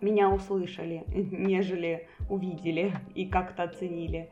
меня 0.00 0.30
услышали, 0.30 1.04
нежели 1.08 2.08
увидели 2.28 2.92
и 3.14 3.26
как-то 3.26 3.64
оценили. 3.64 4.30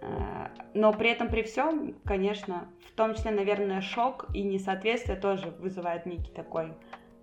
Э, 0.00 0.48
но 0.74 0.92
при 0.92 1.10
этом, 1.10 1.28
при 1.28 1.42
всем, 1.42 1.94
конечно, 2.04 2.68
в 2.86 2.92
том 2.92 3.14
числе, 3.14 3.30
наверное, 3.30 3.80
шок 3.80 4.26
и 4.34 4.42
несоответствие 4.42 5.18
тоже 5.18 5.50
вызывает 5.58 6.06
некий 6.06 6.32
такой 6.32 6.72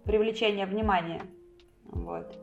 привлечение 0.04 0.66
внимания. 0.66 1.22
Вот. 1.86 2.38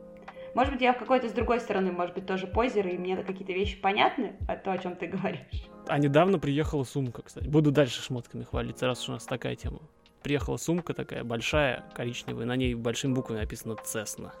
Может 0.53 0.73
быть, 0.73 0.81
я 0.81 0.93
в 0.93 0.97
какой-то 0.97 1.29
с 1.29 1.31
другой 1.31 1.59
стороны, 1.59 1.91
может 1.91 2.13
быть, 2.13 2.25
тоже 2.25 2.45
позер, 2.45 2.87
и 2.87 2.97
мне 2.97 3.15
какие-то 3.17 3.53
вещи 3.53 3.79
понятны, 3.79 4.35
а 4.47 4.55
то, 4.55 4.71
о 4.71 4.77
чем 4.77 4.95
ты 4.95 5.07
говоришь. 5.07 5.39
А 5.87 5.97
недавно 5.97 6.39
приехала 6.39 6.83
сумка, 6.83 7.21
кстати. 7.21 7.47
Буду 7.47 7.71
дальше 7.71 8.01
шмотками 8.01 8.43
хвалиться, 8.43 8.85
раз 8.85 9.03
уж 9.03 9.09
у 9.09 9.11
нас 9.13 9.25
такая 9.25 9.55
тема. 9.55 9.79
Приехала 10.23 10.57
сумка 10.57 10.93
такая 10.93 11.23
большая, 11.23 11.85
коричневая, 11.95 12.45
на 12.45 12.55
ней 12.55 12.75
большими 12.75 13.13
буквами 13.13 13.39
написано 13.39 13.75
«Цесна». 13.75 14.33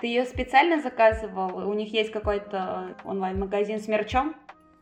Ты 0.00 0.08
ее 0.08 0.24
специально 0.24 0.82
заказывал? 0.82 1.68
У 1.68 1.74
них 1.74 1.92
есть 1.92 2.10
какой-то 2.10 2.96
онлайн-магазин 3.04 3.78
с 3.78 3.86
мерчом? 3.86 4.34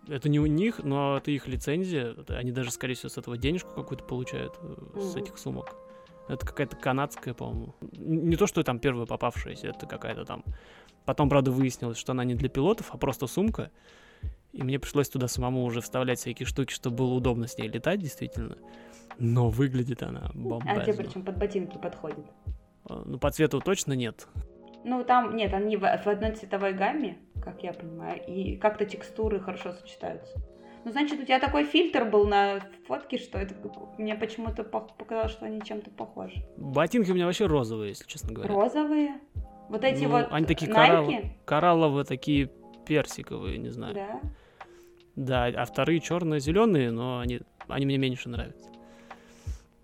Это 0.08 0.30
не 0.30 0.40
у 0.40 0.46
них, 0.46 0.82
но 0.82 1.18
это 1.18 1.30
их 1.30 1.46
лицензия. 1.46 2.16
Они 2.28 2.50
даже, 2.50 2.70
скорее 2.70 2.94
всего, 2.94 3.10
с 3.10 3.18
этого 3.18 3.36
денежку 3.36 3.74
какую-то 3.74 4.02
получают, 4.04 4.54
mm-hmm. 4.56 5.00
с 5.02 5.16
этих 5.16 5.36
сумок. 5.36 5.76
Это 6.30 6.46
какая-то 6.46 6.76
канадская, 6.76 7.34
по-моему. 7.34 7.74
Не 7.92 8.36
то, 8.36 8.46
что 8.46 8.62
там 8.62 8.78
первая 8.78 9.06
попавшаяся, 9.06 9.68
это 9.68 9.86
какая-то 9.86 10.24
там... 10.24 10.44
Потом, 11.04 11.28
правда, 11.28 11.50
выяснилось, 11.50 11.98
что 11.98 12.12
она 12.12 12.24
не 12.24 12.34
для 12.34 12.48
пилотов, 12.48 12.90
а 12.92 12.98
просто 12.98 13.26
сумка. 13.26 13.70
И 14.52 14.62
мне 14.62 14.78
пришлось 14.78 15.08
туда 15.08 15.26
самому 15.26 15.64
уже 15.64 15.80
вставлять 15.80 16.20
всякие 16.20 16.46
штуки, 16.46 16.72
чтобы 16.72 16.98
было 16.98 17.14
удобно 17.14 17.48
с 17.48 17.58
ней 17.58 17.68
летать, 17.68 18.00
действительно. 18.00 18.56
Но 19.18 19.48
выглядит 19.48 20.02
она 20.02 20.30
бомбезно. 20.34 20.82
А 20.82 20.84
тебе 20.84 20.94
причем 20.94 21.24
под 21.24 21.36
ботинки 21.36 21.78
подходит? 21.78 22.24
А, 22.84 23.02
ну, 23.04 23.18
по 23.18 23.30
цвету 23.30 23.60
точно 23.60 23.94
нет. 23.94 24.28
Ну, 24.84 25.04
там, 25.04 25.34
нет, 25.34 25.52
они 25.52 25.76
в, 25.76 25.80
в 25.80 26.06
одной 26.06 26.32
цветовой 26.36 26.74
гамме, 26.74 27.18
как 27.42 27.62
я 27.62 27.72
понимаю, 27.72 28.22
и 28.26 28.56
как-то 28.56 28.86
текстуры 28.86 29.40
хорошо 29.40 29.72
сочетаются. 29.72 30.40
Ну, 30.84 30.92
значит, 30.92 31.20
у 31.20 31.24
тебя 31.24 31.38
такой 31.38 31.64
фильтр 31.64 32.04
был 32.06 32.26
на 32.26 32.60
фотке, 32.86 33.18
что 33.18 33.38
это 33.38 33.54
мне 33.98 34.14
почему-то 34.14 34.64
показалось, 34.64 35.32
что 35.32 35.44
они 35.44 35.60
чем-то 35.60 35.90
похожи. 35.90 36.42
Ботинки 36.56 37.10
у 37.10 37.14
меня 37.14 37.26
вообще 37.26 37.46
розовые, 37.46 37.90
если 37.90 38.06
честно 38.06 38.32
говоря. 38.32 38.52
Розовые? 38.52 39.20
Вот 39.68 39.84
эти 39.84 40.04
ну, 40.04 40.10
вот 40.10 40.28
Они 40.30 40.46
такие 40.46 40.72
коралл... 40.72 41.08
коралловые, 41.44 42.04
такие 42.04 42.50
персиковые, 42.86 43.58
не 43.58 43.68
знаю. 43.68 43.94
Да? 43.94 44.20
Да, 45.16 45.44
а 45.46 45.64
вторые 45.64 46.00
черно-зеленые, 46.00 46.90
но 46.90 47.20
они, 47.20 47.40
они 47.68 47.86
мне 47.86 47.98
меньше 47.98 48.28
нравятся. 48.28 48.68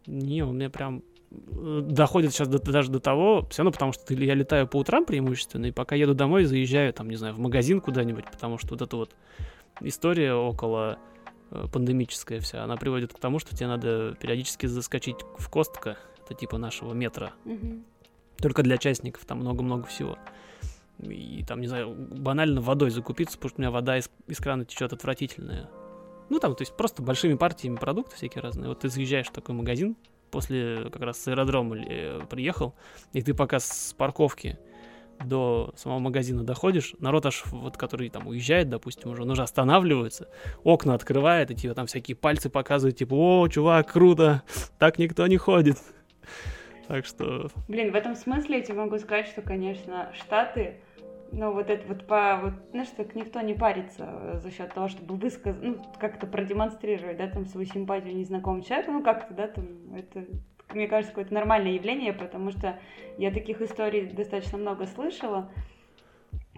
Не, 0.07 0.43
он 0.43 0.57
мне 0.57 0.71
прям 0.71 1.03
э, 1.31 1.81
доходит 1.83 2.33
сейчас 2.33 2.49
до, 2.49 2.59
даже 2.59 2.91
до 2.91 3.01
того, 3.01 3.47
все 3.51 3.63
равно 3.63 3.73
потому 3.73 3.93
что 3.93 4.15
я 4.15 4.35
летаю 4.35 4.67
по 4.67 4.79
утрам 4.79 5.05
преимущественно, 5.05 5.67
и 5.67 5.73
пока 5.73 5.95
еду 5.95 6.15
домой, 6.15 6.45
заезжаю 6.45 6.93
там, 6.93 7.11
не 7.11 7.17
знаю, 7.17 7.35
в 7.35 7.39
магазин 7.39 7.81
куда-нибудь, 7.81 8.25
потому 8.31 8.59
что 8.59 8.71
вот 8.71 8.83
это 8.83 8.97
вот 8.97 9.15
история 9.81 10.35
около 10.35 10.99
э, 11.51 11.67
пандемическая 11.73 12.41
вся, 12.41 12.65
она 12.65 12.77
приводит 12.77 13.13
к 13.13 13.19
тому, 13.19 13.39
что 13.39 13.57
тебе 13.57 13.69
надо 13.69 14.17
периодически 14.21 14.67
заскочить 14.67 15.19
в 15.39 15.49
Костка, 15.49 15.97
это 16.25 16.35
типа 16.35 16.59
нашего 16.59 16.93
метра. 16.93 17.33
Угу. 17.45 17.83
Только 18.39 18.63
для 18.63 18.79
частников 18.79 19.25
там 19.25 19.39
много-много 19.39 19.87
всего. 19.87 20.19
И 20.99 21.45
там, 21.47 21.61
не 21.61 21.67
знаю, 21.67 21.95
банально 21.95 22.61
водой 22.61 22.91
закупиться, 22.91 23.37
потому 23.37 23.51
что 23.51 23.59
у 23.59 23.63
меня 23.63 23.71
вода 23.71 23.99
из, 23.99 24.11
из 24.27 24.39
крана 24.39 24.65
течет 24.65 24.93
отвратительная. 24.93 25.69
Ну, 26.29 26.41
там, 26.41 26.55
то 26.55 26.63
есть 26.63 26.77
просто 26.77 27.03
большими 27.03 27.35
партиями 27.35 27.77
продуктов 27.77 28.15
всякие 28.15 28.43
разные. 28.43 28.69
Вот 28.69 28.81
ты 28.81 28.89
заезжаешь 28.89 29.29
в 29.29 29.33
такой 29.33 29.55
магазин, 29.55 29.97
после 30.31 30.89
как 30.91 31.03
раз 31.03 31.19
с 31.19 31.29
аэродрома 31.29 31.77
э, 31.79 32.21
приехал, 32.29 32.75
и 33.13 33.23
ты 33.23 33.35
пока 33.35 33.61
с 33.61 33.95
парковки 33.97 34.59
до 35.25 35.73
самого 35.77 35.99
магазина 35.99 36.45
доходишь, 36.45 36.95
народ 36.99 37.27
аж, 37.27 37.45
вот 37.47 37.77
который 37.77 38.09
там 38.11 38.27
уезжает, 38.27 38.69
допустим, 38.69 39.11
уже, 39.11 39.23
он 39.23 39.31
уже 39.31 39.43
останавливается, 39.43 40.29
окна 40.63 40.95
открывает, 40.95 41.51
и 41.51 41.55
тебе 41.55 41.75
там 41.75 41.87
всякие 41.87 42.17
пальцы 42.17 42.51
показывают, 42.51 42.97
типа, 42.97 43.15
о, 43.15 43.49
чувак, 43.49 43.93
круто, 43.93 44.43
так 44.79 44.99
никто 44.99 45.27
не 45.27 45.37
ходит. 45.37 45.79
Так 46.89 47.05
что... 47.07 47.49
Блин, 47.69 47.93
в 47.93 47.97
этом 47.97 48.15
смысле 48.15 48.59
я 48.59 48.63
тебе 48.63 48.75
могу 48.75 48.99
сказать, 48.99 49.27
что, 49.27 49.43
конечно, 49.43 50.13
Штаты, 50.15 50.81
ну, 51.33 51.53
вот 51.53 51.69
это 51.69 51.87
вот 51.89 52.07
по, 52.07 52.39
вот, 52.43 52.53
знаешь, 52.71 52.89
так 52.97 53.15
никто 53.15 53.41
не 53.41 53.55
парится 53.55 54.39
за 54.41 54.51
счет 54.51 54.73
того, 54.73 54.89
чтобы 54.89 55.17
высказать, 55.17 55.63
ну, 55.63 55.83
как-то 55.99 56.27
продемонстрировать, 56.27 57.17
да, 57.17 57.27
там, 57.29 57.47
свою 57.47 57.67
симпатию 57.67 58.15
незнакомому 58.15 58.63
человеку, 58.63 58.93
ну, 58.93 59.03
как-то, 59.03 59.35
да, 59.35 59.49
там, 59.49 59.95
это 59.95 60.27
мне 60.75 60.87
кажется, 60.89 61.13
какое-то 61.13 61.35
нормальное 61.35 61.73
явление, 61.73 62.13
потому 62.13 62.51
что 62.51 62.79
я 63.19 63.31
таких 63.31 63.63
историй 63.63 64.07
достаточно 64.07 64.59
много 64.59 64.87
слышала, 64.87 65.51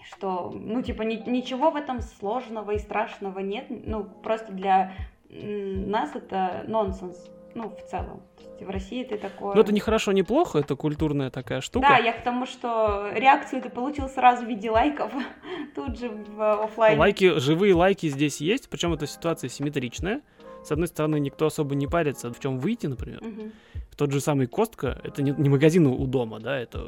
что, 0.05 0.50
ну, 0.55 0.83
типа, 0.83 1.03
ни, 1.03 1.17
ничего 1.29 1.71
в 1.71 1.77
этом 1.77 2.00
сложного 2.00 2.73
и 2.73 2.79
страшного 2.79 3.41
нет, 3.41 3.67
ну, 3.69 4.05
просто 4.05 4.53
для 4.53 4.95
нас 5.31 6.15
это 6.15 6.65
нонсенс, 6.67 7.31
ну, 7.55 7.71
в 7.71 7.83
целом. 7.91 8.23
в 8.61 8.71
России 8.71 9.05
ты 9.05 9.19
такое... 9.19 9.55
Ну, 9.55 9.61
это 9.61 9.73
не 9.73 9.81
хорошо, 9.81 10.12
не 10.12 10.23
плохо, 10.23 10.59
это 10.59 10.75
культурная 10.77 11.31
такая 11.31 11.61
штука. 11.61 11.88
Да, 11.88 11.97
я 11.99 12.12
к 12.12 12.23
тому, 12.23 12.47
что 12.47 13.11
реакцию 13.15 13.62
ты 13.62 13.69
получил 13.69 14.09
сразу 14.09 14.45
в 14.45 14.49
виде 14.49 14.71
лайков, 14.71 15.12
тут 15.75 15.99
же 15.99 16.09
в 16.09 16.65
офлайне. 16.65 16.99
Лайки, 16.99 17.38
живые 17.38 17.75
лайки 17.75 18.09
здесь 18.09 18.41
есть, 18.41 18.71
причем 18.71 18.95
эта 18.95 19.07
ситуация 19.07 19.49
симметричная. 19.49 20.23
С 20.65 20.73
одной 20.73 20.88
стороны, 20.88 21.21
никто 21.21 21.47
особо 21.47 21.75
не 21.75 21.87
парится, 21.87 22.33
в 22.33 22.41
чем 22.41 22.59
выйти, 22.59 22.87
например. 22.87 23.23
Угу 23.23 23.53
тот 23.99 24.12
же 24.12 24.21
самый 24.21 24.47
Костка, 24.47 25.00
это 25.03 25.23
не, 25.23 25.33
не 25.33 25.49
магазин 25.49 25.87
у 25.87 26.07
дома, 26.07 26.38
да, 26.38 26.57
это, 26.57 26.87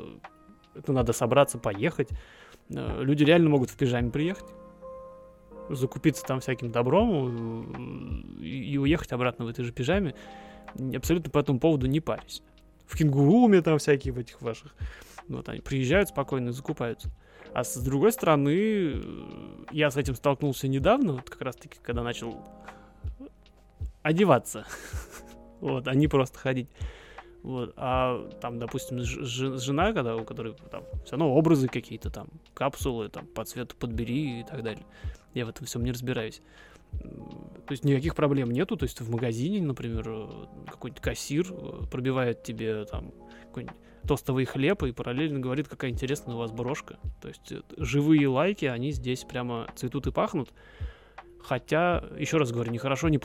это 0.76 0.92
надо 0.92 1.12
собраться, 1.12 1.58
поехать. 1.58 2.08
Э, 2.70 3.02
люди 3.02 3.24
реально 3.24 3.50
могут 3.50 3.68
в 3.68 3.76
пижаме 3.76 4.12
приехать, 4.12 4.46
закупиться 5.68 6.24
там 6.24 6.38
всяким 6.38 6.70
добром 6.70 8.30
э, 8.38 8.44
и, 8.44 8.74
и 8.74 8.78
уехать 8.78 9.10
обратно 9.10 9.44
в 9.44 9.48
этой 9.48 9.64
же 9.64 9.72
пижаме. 9.72 10.14
Абсолютно 10.94 11.32
по 11.32 11.40
этому 11.40 11.58
поводу 11.58 11.88
не 11.88 11.98
парюсь. 11.98 12.44
В 12.86 12.96
кенгуруме 12.96 13.60
там 13.60 13.78
всякие 13.78 14.14
в 14.14 14.18
этих 14.18 14.40
ваших. 14.40 14.72
Вот 15.26 15.48
они 15.48 15.60
приезжают 15.60 16.10
спокойно 16.10 16.50
и 16.50 16.52
закупаются. 16.52 17.10
А 17.52 17.64
с 17.64 17.76
другой 17.76 18.12
стороны, 18.12 18.54
э, 18.54 19.02
я 19.72 19.90
с 19.90 19.96
этим 19.96 20.14
столкнулся 20.14 20.68
недавно, 20.68 21.14
вот 21.14 21.28
как 21.28 21.42
раз 21.42 21.56
таки, 21.56 21.76
когда 21.82 22.04
начал 22.04 22.36
одеваться. 24.02 24.66
вот, 25.60 25.88
а 25.88 25.94
не 25.94 26.08
просто 26.08 26.38
ходить. 26.38 26.68
Вот. 27.42 27.72
А 27.76 28.28
там, 28.40 28.58
допустим, 28.58 29.00
жена, 29.00 29.92
когда, 29.92 30.16
у 30.16 30.24
которой 30.24 30.54
там 30.70 30.84
все 31.04 31.12
равно 31.12 31.34
образы 31.34 31.68
какие-то 31.68 32.10
там, 32.10 32.28
капсулы, 32.54 33.08
там, 33.08 33.26
по 33.26 33.44
цвету 33.44 33.76
подбери 33.76 34.40
и 34.40 34.44
так 34.44 34.62
далее. 34.62 34.84
Я 35.34 35.46
в 35.46 35.48
этом 35.48 35.66
всем 35.66 35.84
не 35.84 35.92
разбираюсь. 35.92 36.42
То 36.92 37.72
есть 37.72 37.84
никаких 37.84 38.14
проблем 38.14 38.50
нету. 38.50 38.76
То 38.76 38.84
есть 38.84 39.00
в 39.00 39.10
магазине, 39.10 39.62
например, 39.62 40.04
э, 40.06 40.46
какой-нибудь 40.66 41.02
кассир 41.02 41.46
э, 41.50 41.86
пробивает 41.90 42.42
тебе 42.42 42.84
там 42.84 43.12
какой-нибудь 43.46 43.76
тостовый 44.06 44.44
хлеб 44.44 44.82
и 44.82 44.92
параллельно 44.92 45.40
говорит, 45.40 45.68
какая 45.68 45.90
интересная 45.90 46.34
у 46.34 46.38
вас 46.38 46.50
брошка. 46.50 46.98
То 47.22 47.28
есть 47.28 47.52
э, 47.52 47.62
живые 47.76 48.28
лайки, 48.28 48.64
они 48.64 48.90
здесь 48.90 49.24
прямо 49.24 49.68
цветут 49.76 50.08
и 50.08 50.12
пахнут. 50.12 50.50
Хотя, 51.42 52.04
еще 52.18 52.36
раз 52.36 52.52
говорю, 52.52 52.70
не 52.70 52.78
хорошо, 52.78 53.08
не. 53.08 53.20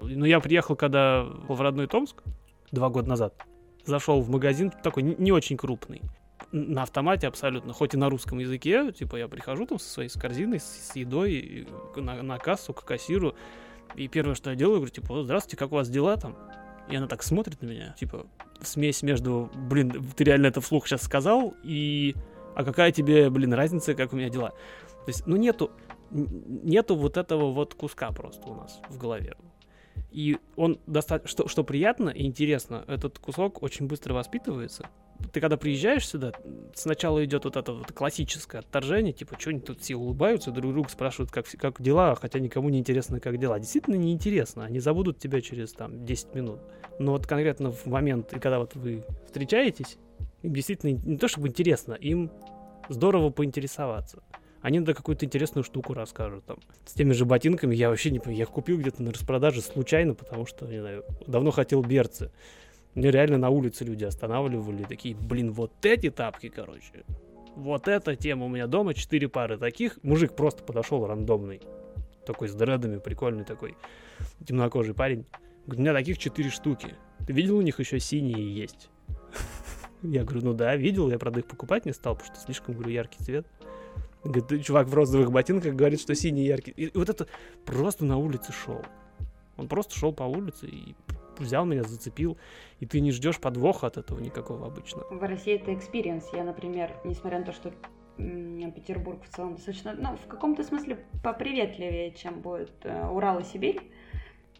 Но 0.00 0.26
я 0.26 0.40
приехал, 0.40 0.76
когда 0.76 1.22
в 1.24 1.60
родной 1.60 1.86
Томск, 1.86 2.22
два 2.70 2.88
года 2.88 3.08
назад, 3.08 3.34
зашел 3.84 4.20
в 4.20 4.28
магазин 4.28 4.72
такой 4.82 5.02
не 5.02 5.32
очень 5.32 5.56
крупный 5.56 6.02
на 6.52 6.82
автомате 6.82 7.26
абсолютно, 7.26 7.72
хоть 7.72 7.94
и 7.94 7.96
на 7.96 8.10
русском 8.10 8.38
языке, 8.38 8.92
типа 8.92 9.16
я 9.16 9.28
прихожу 9.28 9.66
там 9.66 9.78
со 9.78 9.88
своей 9.88 10.08
с 10.08 10.14
корзиной, 10.14 10.60
с, 10.60 10.64
с 10.64 10.96
едой 10.96 11.66
на, 11.96 12.22
на 12.22 12.38
кассу 12.38 12.74
к 12.74 12.84
кассиру, 12.84 13.34
и 13.94 14.08
первое, 14.08 14.34
что 14.34 14.50
я 14.50 14.56
делаю, 14.56 14.76
говорю, 14.76 14.92
типа, 14.92 15.22
здравствуйте, 15.22 15.56
как 15.56 15.72
у 15.72 15.76
вас 15.76 15.88
дела 15.88 16.16
там? 16.16 16.36
И 16.90 16.96
она 16.96 17.06
так 17.06 17.22
смотрит 17.22 17.62
на 17.62 17.66
меня, 17.66 17.94
типа, 17.98 18.26
смесь 18.60 19.02
между, 19.02 19.50
блин, 19.54 20.04
ты 20.16 20.24
реально 20.24 20.48
это 20.48 20.60
вслух 20.60 20.86
сейчас 20.86 21.02
сказал, 21.02 21.54
и 21.62 22.14
а 22.54 22.64
какая 22.64 22.92
тебе, 22.92 23.30
блин, 23.30 23.54
разница, 23.54 23.94
как 23.94 24.12
у 24.12 24.16
меня 24.16 24.28
дела? 24.28 24.50
То 24.50 25.08
есть, 25.08 25.26
ну 25.26 25.36
нету, 25.36 25.70
нету 26.12 26.94
вот 26.94 27.16
этого 27.16 27.52
вот 27.52 27.74
куска 27.74 28.10
просто 28.12 28.48
у 28.48 28.54
нас 28.54 28.80
в 28.88 28.98
голове. 28.98 29.36
И 30.10 30.38
он 30.56 30.78
достаточно, 30.86 31.28
что, 31.28 31.48
что 31.48 31.64
приятно 31.64 32.10
и 32.10 32.24
интересно, 32.24 32.84
этот 32.86 33.18
кусок 33.18 33.62
очень 33.62 33.86
быстро 33.86 34.14
воспитывается, 34.14 34.88
ты 35.32 35.40
когда 35.40 35.56
приезжаешь 35.56 36.06
сюда, 36.06 36.32
сначала 36.74 37.24
идет 37.24 37.44
вот 37.44 37.56
это 37.56 37.72
вот 37.72 37.92
классическое 37.92 38.60
отторжение, 38.60 39.12
типа, 39.12 39.36
что 39.38 39.50
они 39.50 39.60
тут 39.60 39.80
все 39.80 39.94
улыбаются, 39.94 40.50
друг 40.50 40.72
друга 40.72 40.88
спрашивают, 40.88 41.30
как, 41.30 41.46
как 41.58 41.80
дела, 41.80 42.14
хотя 42.14 42.38
никому 42.38 42.68
не 42.68 42.78
интересно, 42.78 43.20
как 43.20 43.38
дела. 43.38 43.58
Действительно 43.58 43.96
неинтересно, 43.96 44.64
они 44.64 44.80
забудут 44.80 45.18
тебя 45.18 45.40
через 45.40 45.72
там 45.72 46.04
10 46.04 46.34
минут. 46.34 46.60
Но 46.98 47.12
вот 47.12 47.26
конкретно 47.26 47.70
в 47.70 47.86
момент, 47.86 48.30
когда 48.30 48.58
вот 48.58 48.74
вы 48.74 49.04
встречаетесь, 49.26 49.96
им 50.42 50.54
действительно 50.54 50.98
не 51.04 51.16
то 51.16 51.28
чтобы 51.28 51.48
интересно, 51.48 51.94
им 51.94 52.30
здорово 52.88 53.30
поинтересоваться. 53.30 54.22
Они 54.62 54.78
надо 54.78 54.94
какую-то 54.94 55.26
интересную 55.26 55.64
штуку 55.64 55.92
расскажут 55.92 56.44
там. 56.46 56.58
С 56.86 56.92
теми 56.92 57.12
же 57.12 57.24
ботинками 57.24 57.74
я 57.74 57.90
вообще 57.90 58.10
не 58.10 58.20
понимаю. 58.20 58.38
Я 58.38 58.46
купил 58.46 58.78
где-то 58.78 59.02
на 59.02 59.10
распродаже 59.10 59.60
случайно, 59.60 60.14
потому 60.14 60.46
что, 60.46 60.66
не 60.66 60.80
знаю, 60.80 61.04
давно 61.26 61.50
хотел 61.50 61.82
берцы. 61.82 62.30
Мне 62.94 63.10
реально 63.10 63.38
на 63.38 63.50
улице 63.50 63.84
люди 63.84 64.04
останавливали, 64.04 64.84
такие, 64.84 65.16
блин, 65.16 65.52
вот 65.52 65.72
эти 65.84 66.10
тапки, 66.10 66.48
короче. 66.48 67.04
Вот 67.56 67.88
эта 67.88 68.16
тема 68.16 68.46
у 68.46 68.48
меня 68.48 68.66
дома, 68.66 68.94
четыре 68.94 69.28
пары 69.28 69.58
таких. 69.58 69.98
Мужик 70.02 70.34
просто 70.36 70.62
подошел 70.62 71.06
рандомный. 71.06 71.60
Такой 72.24 72.48
с 72.48 72.54
дредами, 72.54 72.98
прикольный 72.98 73.44
такой. 73.44 73.76
Темнокожий 74.46 74.94
парень. 74.94 75.26
Говорит, 75.66 75.78
у 75.78 75.82
меня 75.82 75.92
таких 75.92 76.18
четыре 76.18 76.50
штуки. 76.50 76.94
Ты 77.26 77.32
видел, 77.32 77.56
у 77.56 77.62
них 77.62 77.80
еще 77.80 77.98
синие 77.98 78.54
есть? 78.54 78.90
Я 80.02 80.22
говорю, 80.24 80.46
ну 80.46 80.54
да, 80.54 80.74
видел, 80.76 81.08
я, 81.10 81.18
правда, 81.18 81.40
их 81.40 81.46
покупать 81.46 81.86
не 81.86 81.92
стал, 81.92 82.16
потому 82.16 82.34
что 82.34 82.44
слишком, 82.44 82.74
говорю, 82.74 82.90
яркий 82.90 83.22
цвет. 83.22 83.46
Говорит, 84.24 84.64
чувак 84.64 84.86
в 84.86 84.94
розовых 84.94 85.32
ботинках 85.32 85.74
говорит, 85.74 86.00
что 86.00 86.14
синий 86.14 86.44
яркий. 86.44 86.72
И 86.72 86.96
вот 86.96 87.08
это 87.08 87.26
просто 87.64 88.04
на 88.04 88.18
улице 88.18 88.52
шел. 88.52 88.82
Он 89.56 89.68
просто 89.68 89.94
шел 89.94 90.12
по 90.12 90.22
улице 90.22 90.66
и 90.66 90.94
взял 91.38 91.64
меня, 91.64 91.82
зацепил, 91.82 92.38
и 92.80 92.86
ты 92.86 93.00
не 93.00 93.12
ждешь 93.12 93.38
подвоха 93.38 93.86
от 93.86 93.96
этого 93.96 94.20
никакого 94.20 94.66
обычно. 94.66 95.02
В 95.10 95.22
России 95.22 95.54
это 95.54 95.72
experience. 95.72 96.24
Я, 96.32 96.44
например, 96.44 96.92
несмотря 97.04 97.40
на 97.40 97.46
то, 97.46 97.52
что 97.52 97.72
Петербург 98.16 99.22
в 99.24 99.34
целом 99.34 99.54
достаточно, 99.54 99.94
ну, 99.94 100.16
в 100.16 100.26
каком-то 100.26 100.62
смысле 100.62 100.98
поприветливее, 101.22 102.12
чем 102.12 102.40
будет 102.40 102.72
э, 102.84 103.08
Урал 103.08 103.40
и 103.40 103.44
Сибирь 103.44 103.80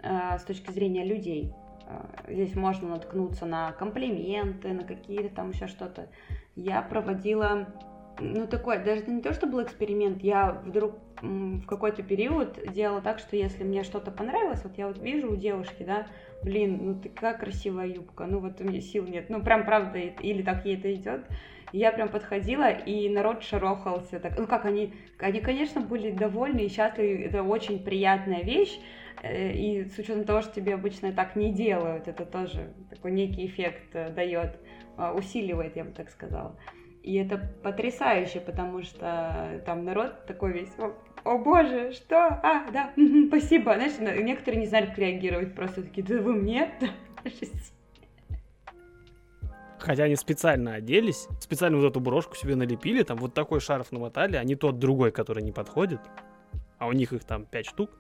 э, 0.03 0.39
с 0.39 0.43
точки 0.43 0.71
зрения 0.71 1.05
людей. 1.05 1.53
Э, 1.87 2.33
здесь 2.33 2.55
можно 2.55 2.89
наткнуться 2.89 3.47
на 3.47 3.73
комплименты, 3.73 4.73
на 4.73 4.85
какие-то 4.85 5.35
там 5.35 5.51
еще 5.51 5.67
что-то. 5.67 6.09
Я 6.57 6.83
проводила, 6.83 7.69
ну, 8.21 8.47
такой, 8.47 8.79
даже 8.79 9.05
не 9.07 9.23
то, 9.23 9.33
что 9.33 9.47
был 9.47 9.63
эксперимент, 9.63 10.23
я 10.23 10.53
вдруг 10.65 10.95
в 11.21 11.67
какой-то 11.67 12.03
период 12.03 12.59
делала 12.73 13.01
так, 13.01 13.19
что 13.19 13.37
если 13.37 13.63
мне 13.63 13.85
что-то 13.85 14.11
понравилось, 14.11 14.63
вот 14.65 14.77
я 14.77 14.89
вот 14.89 14.99
вижу 14.99 15.33
у 15.33 15.37
девушки, 15.37 15.85
да, 15.85 16.07
блин, 16.43 16.79
ну 16.83 16.95
такая 17.01 17.35
красивая 17.35 17.87
юбка, 17.87 18.27
ну 18.27 18.41
вот 18.41 18.61
у 18.61 18.65
меня 18.65 18.81
сил 18.81 19.07
нет, 19.07 19.31
ну 19.31 19.43
прям 19.43 19.65
правда, 19.65 19.99
или 19.99 20.43
так 20.43 20.65
ей 20.65 20.77
это 20.77 20.93
идет. 20.93 21.25
Я 21.73 21.91
прям 21.91 22.11
подходила, 22.11 22.71
и 22.71 23.09
народ 23.09 23.43
шарохался. 23.43 24.21
Так, 24.21 24.39
ну 24.39 24.47
как 24.47 24.67
они, 24.67 24.93
они, 25.19 25.41
конечно, 25.41 25.81
были 25.81 26.11
довольны 26.11 26.61
и 26.61 26.69
счастливы, 26.69 27.25
это 27.25 27.43
очень 27.43 27.83
приятная 27.83 28.43
вещь, 28.43 28.79
э, 29.23 29.53
и 29.53 29.85
с 29.87 29.99
учетом 29.99 30.25
того, 30.25 30.43
что 30.43 30.55
тебе 30.55 30.75
обычно 30.75 31.13
так 31.13 31.35
не 31.35 31.51
делают, 31.51 32.09
это 32.09 32.27
тоже 32.27 32.75
такой 32.91 33.13
некий 33.13 33.47
эффект 33.47 33.95
э, 33.95 34.11
дает, 34.11 34.59
э, 34.99 35.13
усиливает, 35.13 35.77
я 35.77 35.85
бы 35.85 35.93
так 35.93 36.11
сказала. 36.11 36.59
И 37.03 37.17
это 37.17 37.39
потрясающе, 37.63 38.41
потому 38.41 38.83
что 38.83 39.61
там 39.67 39.85
народ 39.85 40.25
такой 40.27 40.53
весь, 40.53 40.71
о 41.25 41.39
боже, 41.39 41.93
что? 41.93 42.17
А, 42.17 42.71
да, 42.73 42.93
спасибо. 43.29 43.75
Знаешь, 43.75 43.99
некоторые 43.99 44.61
не 44.61 44.67
знали, 44.67 44.87
как 44.87 44.99
реагировать, 44.99 45.55
просто 45.55 45.83
такие, 45.83 46.07
да 46.07 46.21
вы 46.21 46.35
мне? 46.35 46.71
Хотя 49.79 50.05
они 50.05 50.15
специально 50.15 50.75
оделись, 50.75 51.27
специально 51.41 51.77
вот 51.77 51.87
эту 51.87 51.99
брошку 51.99 52.37
себе 52.37 52.55
налепили, 52.55 53.03
там 53.03 53.19
вот 53.19 53.35
такой 53.35 53.59
шарф 53.59 53.91
намотали, 53.91 54.37
а 54.37 54.45
не 54.45 54.55
тот 54.55 54.79
другой, 54.79 55.11
который 55.11 55.43
не 55.43 55.51
подходит, 55.51 56.01
а 56.79 56.87
у 56.87 56.93
них 56.93 57.13
их 57.13 57.25
там 57.25 57.47
пять 57.47 57.67
штук, 57.67 57.91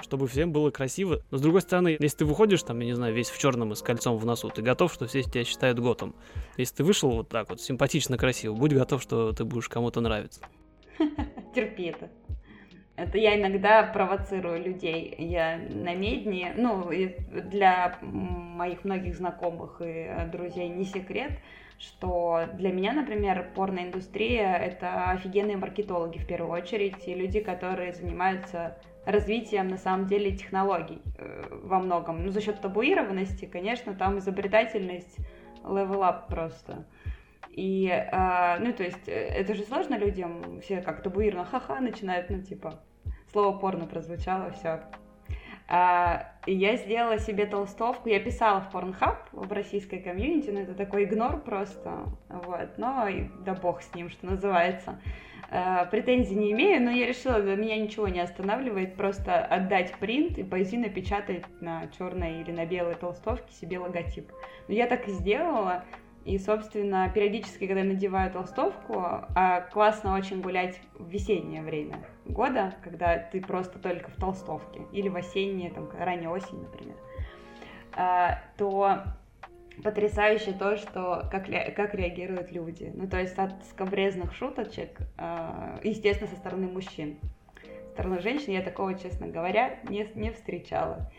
чтобы 0.00 0.26
всем 0.26 0.52
было 0.52 0.70
красиво. 0.70 1.22
Но 1.30 1.38
с 1.38 1.40
другой 1.40 1.60
стороны, 1.62 1.96
если 1.98 2.18
ты 2.18 2.24
выходишь 2.24 2.62
там, 2.62 2.78
я 2.80 2.86
не 2.86 2.94
знаю, 2.94 3.14
весь 3.14 3.30
в 3.30 3.38
черном 3.38 3.72
и 3.72 3.74
с 3.76 3.82
кольцом 3.82 4.16
в 4.16 4.24
носу, 4.24 4.50
ты 4.50 4.62
готов, 4.62 4.92
что 4.92 5.06
все 5.06 5.22
тебя 5.22 5.44
считают 5.44 5.78
готом. 5.78 6.14
Если 6.56 6.76
ты 6.76 6.84
вышел 6.84 7.10
вот 7.10 7.28
так 7.28 7.48
вот, 7.48 7.60
симпатично, 7.60 8.16
красиво, 8.18 8.54
будь 8.54 8.72
готов, 8.72 9.02
что 9.02 9.32
ты 9.32 9.44
будешь 9.44 9.68
кому-то 9.68 10.00
нравиться. 10.00 10.40
терпи 11.54 11.84
это. 11.84 12.10
Это 12.96 13.18
я 13.18 13.38
иногда 13.40 13.82
провоцирую 13.82 14.62
людей. 14.62 15.14
Я 15.18 15.58
на 15.58 15.94
медне, 15.94 16.54
ну, 16.56 16.88
для 17.30 17.98
моих 18.02 18.84
многих 18.84 19.16
знакомых 19.16 19.80
и 19.84 20.28
друзей 20.30 20.68
не 20.68 20.84
секрет, 20.84 21.32
что 21.78 22.44
для 22.54 22.72
меня, 22.72 22.92
например, 22.92 23.50
порноиндустрия— 23.56 24.54
это 24.58 25.10
офигенные 25.10 25.56
маркетологи 25.56 26.18
в 26.18 26.26
первую 26.26 26.52
очередь, 26.52 27.08
и 27.08 27.14
люди, 27.14 27.40
которые 27.40 27.94
занимаются 27.94 28.78
развитием, 29.06 29.68
на 29.68 29.76
самом 29.76 30.06
деле, 30.06 30.32
технологий 30.32 31.02
э, 31.18 31.48
во 31.62 31.78
многом. 31.78 32.24
Ну, 32.24 32.30
за 32.30 32.40
счет 32.40 32.60
табуированности, 32.60 33.44
конечно, 33.44 33.94
там 33.94 34.18
изобретательность 34.18 35.18
level 35.62 36.00
up 36.00 36.28
просто. 36.28 36.86
И, 37.50 37.86
э, 37.88 38.58
ну, 38.60 38.72
то 38.72 38.82
есть, 38.82 39.08
э, 39.08 39.12
это 39.12 39.54
же 39.54 39.62
сложно 39.62 39.96
людям, 39.96 40.60
все 40.60 40.80
как 40.80 41.02
табуировано, 41.02 41.44
ха-ха, 41.44 41.80
начинают, 41.80 42.30
ну, 42.30 42.42
типа, 42.42 42.80
слово 43.30 43.56
порно 43.58 43.86
прозвучало, 43.86 44.50
все. 44.52 44.80
А, 45.66 46.32
я 46.46 46.76
сделала 46.76 47.18
себе 47.18 47.46
толстовку, 47.46 48.08
я 48.08 48.20
писала 48.20 48.60
в 48.60 48.74
Pornhub, 48.74 49.16
в 49.32 49.50
российской 49.50 49.98
комьюнити, 49.98 50.50
но 50.50 50.60
это 50.60 50.74
такой 50.74 51.04
игнор 51.04 51.40
просто, 51.40 52.04
вот, 52.28 52.76
но 52.76 53.08
да 53.40 53.54
бог 53.54 53.80
с 53.80 53.94
ним, 53.94 54.10
что 54.10 54.26
называется. 54.26 55.00
А, 55.56 55.84
претензий 55.84 56.34
не 56.34 56.50
имею, 56.50 56.82
но 56.82 56.90
я 56.90 57.06
решила, 57.06 57.38
меня 57.38 57.76
ничего 57.76 58.08
не 58.08 58.18
останавливает, 58.18 58.96
просто 58.96 59.38
отдать 59.38 59.94
принт 60.00 60.36
и 60.36 60.42
пойти 60.42 60.76
напечатать 60.76 61.44
на 61.60 61.86
черной 61.96 62.40
или 62.40 62.50
на 62.50 62.66
белой 62.66 62.96
толстовке 62.96 63.54
себе 63.54 63.78
логотип. 63.78 64.32
Но 64.66 64.74
я 64.74 64.88
так 64.88 65.06
и 65.06 65.12
сделала, 65.12 65.84
и, 66.24 66.38
собственно, 66.38 67.08
периодически, 67.08 67.68
когда 67.68 67.82
я 67.82 67.86
надеваю 67.86 68.32
толстовку, 68.32 68.94
а, 68.98 69.60
классно 69.72 70.16
очень 70.16 70.40
гулять 70.40 70.80
в 70.98 71.08
весеннее 71.08 71.62
время 71.62 72.00
года, 72.24 72.74
когда 72.82 73.16
ты 73.18 73.40
просто 73.40 73.78
только 73.78 74.10
в 74.10 74.16
толстовке, 74.16 74.80
или 74.90 75.08
в 75.08 75.14
осеннее, 75.14 75.70
там, 75.70 75.88
ранняя 75.96 76.30
осень, 76.30 76.62
например, 76.62 76.96
а, 77.92 78.40
то 78.58 79.04
потрясающе 79.82 80.52
то, 80.52 80.76
что 80.76 81.28
как, 81.30 81.46
как 81.74 81.94
реагируют 81.94 82.52
люди. 82.52 82.92
Ну, 82.94 83.08
то 83.08 83.20
есть 83.20 83.36
от 83.38 83.52
скобрезных 83.70 84.34
шуточек, 84.34 84.98
а, 85.16 85.80
естественно, 85.82 86.30
со 86.30 86.36
стороны 86.36 86.68
мужчин. 86.68 87.18
Со 87.86 87.92
стороны 87.92 88.20
женщин 88.20 88.52
я 88.52 88.62
такого, 88.62 88.98
честно 88.98 89.26
говоря, 89.28 89.78
не, 89.88 90.08
не 90.14 90.30
встречала. 90.30 91.10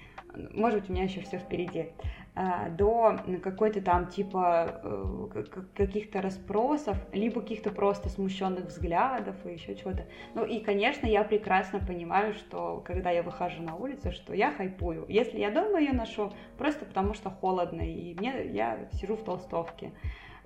Может 0.51 0.81
быть, 0.81 0.89
у 0.89 0.93
меня 0.93 1.03
еще 1.03 1.21
все 1.21 1.37
впереди. 1.37 1.89
А, 2.37 2.67
до 2.67 3.17
какой-то 3.41 3.81
там 3.81 4.07
типа 4.07 4.81
э, 4.83 5.43
каких-то 5.73 6.21
расспросов, 6.21 6.97
либо 7.13 7.39
каких-то 7.39 7.71
просто 7.71 8.09
смущенных 8.09 8.65
взглядов 8.65 9.37
и 9.45 9.53
еще 9.53 9.73
чего-то. 9.73 10.05
Ну 10.33 10.43
и, 10.43 10.59
конечно, 10.59 11.07
я 11.07 11.23
прекрасно 11.23 11.79
понимаю, 11.79 12.33
что 12.33 12.83
когда 12.85 13.09
я 13.09 13.23
выхожу 13.23 13.63
на 13.63 13.75
улицу, 13.75 14.11
что 14.11 14.33
я 14.33 14.51
хайпую. 14.51 15.05
Если 15.07 15.39
я 15.39 15.49
дома 15.49 15.79
ее 15.79 15.93
ношу, 15.93 16.33
просто 16.57 16.83
потому 16.83 17.13
что 17.13 17.29
холодно, 17.29 17.81
и 17.81 18.13
мне 18.15 18.47
я 18.47 18.89
сижу 18.91 19.15
в 19.15 19.23
толстовке. 19.23 19.93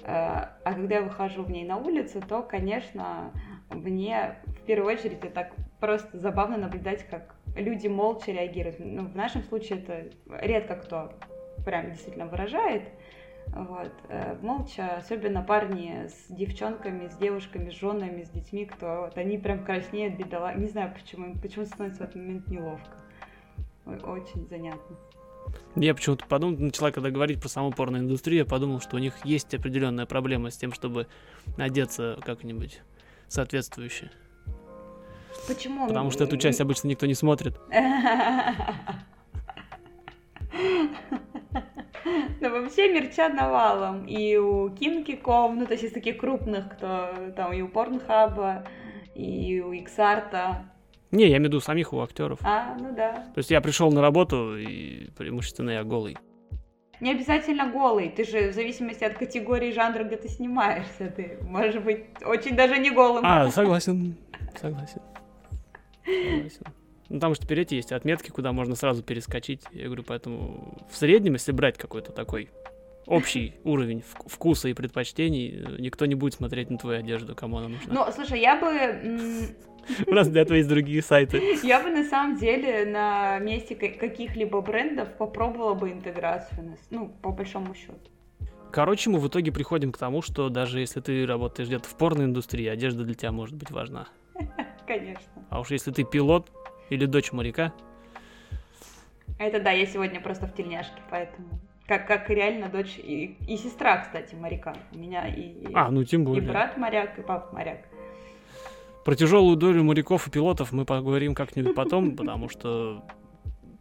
Э, 0.04 0.46
а 0.64 0.74
когда 0.74 0.98
я 0.98 1.02
выхожу 1.02 1.42
в 1.42 1.50
ней 1.50 1.66
на 1.66 1.78
улицу, 1.78 2.22
то, 2.22 2.44
конечно, 2.44 3.32
мне 3.72 4.36
в 4.46 4.62
первую 4.68 4.94
очередь 4.94 5.24
это 5.24 5.32
так 5.32 5.56
просто 5.80 6.20
забавно 6.20 6.58
наблюдать, 6.58 7.04
как 7.10 7.34
люди 7.56 7.88
молча 7.88 8.32
реагируют. 8.32 8.76
Ну, 8.78 9.08
в 9.08 9.16
нашем 9.16 9.42
случае 9.42 9.80
это 9.80 10.12
редко 10.30 10.76
кто 10.76 11.14
прям 11.66 11.92
действительно 11.92 12.26
выражает. 12.26 12.84
Вот. 13.48 13.92
Э, 14.10 14.38
молча, 14.42 14.98
особенно 14.98 15.42
парни 15.42 16.08
с 16.08 16.28
девчонками, 16.30 17.08
с 17.08 17.18
девушками, 17.18 17.72
с 17.72 17.74
женами, 17.74 18.24
с 18.24 18.30
детьми, 18.30 18.66
кто 18.66 19.02
вот, 19.02 19.18
они 19.18 19.38
прям 19.38 19.66
краснеют, 19.66 20.16
бедола. 20.16 20.54
Не 20.56 20.68
знаю 20.68 20.94
почему, 20.94 21.36
почему 21.40 21.66
становится 21.66 22.04
в 22.04 22.06
этот 22.10 22.16
момент 22.16 22.48
неловко. 22.48 22.98
Очень 23.86 24.48
занятно. 24.48 24.96
Я 25.76 25.96
почему-то 25.96 26.26
подумал, 26.28 26.60
начала 26.60 26.92
когда 26.92 27.10
говорить 27.10 27.42
про 27.42 27.50
саму 27.50 27.72
порноиндустрию, 27.72 28.40
я 28.40 28.46
подумал, 28.46 28.82
что 28.82 28.98
у 28.98 29.00
них 29.00 29.26
есть 29.26 29.54
определенная 29.56 30.06
проблема 30.06 30.52
с 30.52 30.58
тем, 30.58 30.74
чтобы 30.74 31.08
одеться 31.58 32.20
как-нибудь 32.24 32.82
соответствующе. 33.28 34.12
Почему? 35.48 35.88
Потому 35.88 36.12
что 36.12 36.24
эту 36.24 36.38
часть 36.38 36.62
обычно 36.62 36.88
никто 36.88 37.08
не 37.08 37.16
смотрит. 37.16 37.60
Ну, 42.06 42.50
вообще 42.50 42.92
мерчат 42.94 43.34
навалом. 43.34 44.06
И 44.06 44.38
у 44.38 44.70
Кинки.ком, 44.70 45.60
ну, 45.60 45.66
то 45.66 45.74
есть 45.74 45.84
из 45.84 45.92
таких 45.92 46.18
крупных, 46.18 46.70
кто 46.76 47.10
там 47.36 47.54
и 47.54 47.62
у 47.62 47.68
Порнхаба, 47.68 48.66
и 49.16 49.62
у 49.62 49.74
Иксарта. 49.74 50.66
Не, 51.12 51.24
я 51.24 51.38
имею 51.38 51.44
в 51.44 51.46
виду 51.46 51.60
самих 51.60 51.94
у 51.94 52.02
актеров. 52.02 52.40
А, 52.44 52.76
ну 52.80 52.94
да. 52.96 53.14
То 53.34 53.38
есть 53.38 53.52
я 53.52 53.62
пришел 53.62 53.92
на 53.92 54.02
работу, 54.02 54.58
и 54.58 55.10
преимущественно 55.18 55.72
я 55.72 55.84
голый. 55.84 56.18
Не 57.00 57.12
обязательно 57.12 57.70
голый, 57.70 58.10
ты 58.10 58.26
же 58.26 58.50
в 58.50 58.54
зависимости 58.54 59.06
от 59.06 59.18
категории 59.18 59.72
жанра, 59.72 60.04
где 60.04 60.18
ты 60.18 60.28
снимаешься, 60.28 61.08
ты 61.10 61.38
можешь 61.42 61.82
быть 61.82 62.06
очень 62.26 62.56
даже 62.58 62.78
не 62.78 62.92
голым. 62.92 63.24
А, 63.26 63.48
согласен, 63.52 64.16
согласен. 64.60 65.02
Согласен. 66.06 66.64
Ну, 67.10 67.20
же 67.34 67.42
теперь 67.42 67.62
эти 67.62 67.76
есть 67.76 67.92
отметки, 67.92 68.30
куда 68.30 68.52
можно 68.52 68.76
сразу 68.76 69.04
перескочить. 69.04 69.64
Я 69.72 69.86
говорю, 69.86 70.04
поэтому 70.04 70.78
в 70.90 70.96
среднем, 70.96 71.34
если 71.34 71.52
брать 71.52 71.78
какой-то 71.78 72.12
такой 72.12 72.50
общий 73.08 73.56
уровень 73.64 74.04
вкуса 74.28 74.70
и 74.70 74.74
предпочтений, 74.74 75.66
никто 75.80 76.06
не 76.06 76.16
будет 76.16 76.36
смотреть 76.36 76.70
на 76.70 76.78
твою 76.78 77.00
одежду, 77.00 77.36
кому 77.36 77.58
она 77.58 77.70
нужна. 77.70 77.94
Ну, 77.94 78.12
слушай, 78.14 78.40
я 78.40 78.60
бы... 78.60 79.56
У 80.06 80.14
нас 80.14 80.28
для 80.28 80.44
этого 80.44 80.58
есть 80.58 80.70
другие 80.70 81.02
сайты. 81.02 81.58
Я 81.64 81.82
бы 81.82 81.90
на 81.90 82.04
самом 82.04 82.38
деле 82.38 82.86
на 82.86 83.40
месте 83.40 83.74
каких-либо 83.74 84.62
брендов 84.62 85.10
попробовала 85.18 85.74
бы 85.74 85.92
интеграцию, 85.92 86.78
ну, 86.92 87.12
по 87.24 87.32
большому 87.32 87.74
счету. 87.74 87.98
Короче, 88.72 89.10
мы 89.10 89.18
в 89.18 89.28
итоге 89.28 89.52
приходим 89.52 89.92
к 89.92 89.98
тому, 89.98 90.22
что 90.22 90.50
даже 90.50 90.80
если 90.80 91.00
ты 91.00 91.26
работаешь 91.26 91.70
где-то 91.70 91.90
в 91.90 91.96
порноиндустрии, 91.96 92.68
одежда 92.68 93.04
для 93.04 93.16
тебя 93.16 93.32
может 93.32 93.56
быть 93.56 93.72
важна. 93.72 94.10
Конечно. 94.88 95.24
А 95.50 95.60
уж 95.60 95.72
если 95.72 95.92
ты 95.92 96.04
пилот, 96.04 96.52
или 96.90 97.06
дочь 97.06 97.32
моряка? 97.32 97.74
Это 99.38 99.62
да, 99.62 99.72
я 99.72 99.86
сегодня 99.86 100.20
просто 100.20 100.48
в 100.48 100.54
тельняшке, 100.54 101.02
поэтому... 101.10 101.48
Как, 101.88 102.06
как 102.06 102.30
реально 102.30 102.70
дочь 102.70 103.00
и, 103.00 103.38
и 103.48 103.58
сестра, 103.58 103.98
кстати, 103.98 104.36
моряка. 104.36 104.76
У 104.92 104.98
меня 105.00 105.28
и, 105.28 105.74
а, 105.74 105.90
ну, 105.90 106.04
тем 106.04 106.24
более. 106.24 106.44
и 106.44 106.48
брат 106.48 106.78
моряк, 106.78 107.18
и 107.18 107.24
папа 107.24 107.52
моряк. 107.52 107.80
Про 109.04 109.16
тяжелую 109.16 109.58
долю 109.58 109.84
моряков 109.84 110.28
и 110.28 110.30
пилотов 110.30 110.72
мы 110.72 110.86
поговорим 110.86 111.34
как-нибудь 111.34 111.74
потом, 111.74 112.12
потому 112.16 112.48
что 112.48 113.04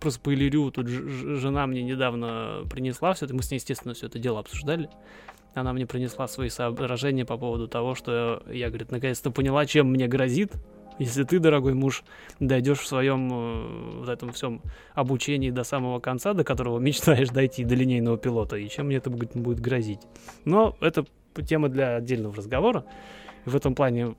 просто 0.00 0.20
по 0.20 0.32
Иллирию 0.32 0.70
тут 0.70 0.88
жена 0.88 1.66
мне 1.66 1.82
недавно 1.82 2.62
принесла 2.70 3.12
все 3.12 3.26
это. 3.26 3.34
Мы 3.34 3.42
с 3.42 3.50
ней, 3.50 3.58
естественно, 3.58 3.92
все 3.92 4.06
это 4.06 4.18
дело 4.18 4.40
обсуждали. 4.40 4.88
Она 5.54 5.74
мне 5.74 5.86
принесла 5.86 6.28
свои 6.28 6.48
соображения 6.48 7.24
по 7.26 7.36
поводу 7.36 7.68
того, 7.68 7.94
что 7.94 8.42
я, 8.50 8.68
говорит, 8.68 8.90
наконец-то 8.90 9.30
поняла, 9.30 9.66
чем 9.66 9.90
мне 9.90 10.06
грозит 10.06 10.52
если 10.98 11.22
ты, 11.24 11.38
дорогой 11.38 11.74
муж, 11.74 12.04
дойдешь 12.40 12.78
в 12.78 12.86
своем 12.86 14.04
э, 14.04 14.12
этом 14.12 14.32
всем 14.32 14.62
обучении 14.94 15.50
до 15.50 15.64
самого 15.64 16.00
конца, 16.00 16.34
до 16.34 16.44
которого 16.44 16.78
мечтаешь 16.78 17.28
дойти, 17.28 17.64
до 17.64 17.74
линейного 17.74 18.18
пилота, 18.18 18.56
и 18.56 18.68
чем 18.68 18.86
мне 18.86 18.96
это 18.96 19.10
будет, 19.10 19.36
будет 19.36 19.60
грозить. 19.60 20.00
Но 20.44 20.76
это 20.80 21.04
тема 21.46 21.68
для 21.68 21.96
отдельного 21.96 22.34
разговора. 22.34 22.84
В 23.44 23.54
этом 23.54 23.74
плане 23.74 24.16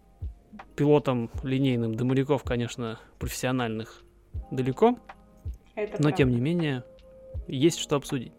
пилотам 0.76 1.30
линейным 1.44 1.96
до 1.96 2.06
моряков, 2.06 2.44
конечно, 2.44 3.00
профессиональных 3.20 4.04
далеко. 4.52 4.98
Это 5.76 5.94
но 5.94 6.04
правда. 6.04 6.18
тем 6.18 6.32
не 6.32 6.40
менее, 6.40 6.84
есть 7.48 7.80
что 7.80 7.96
обсудить. 7.96 8.34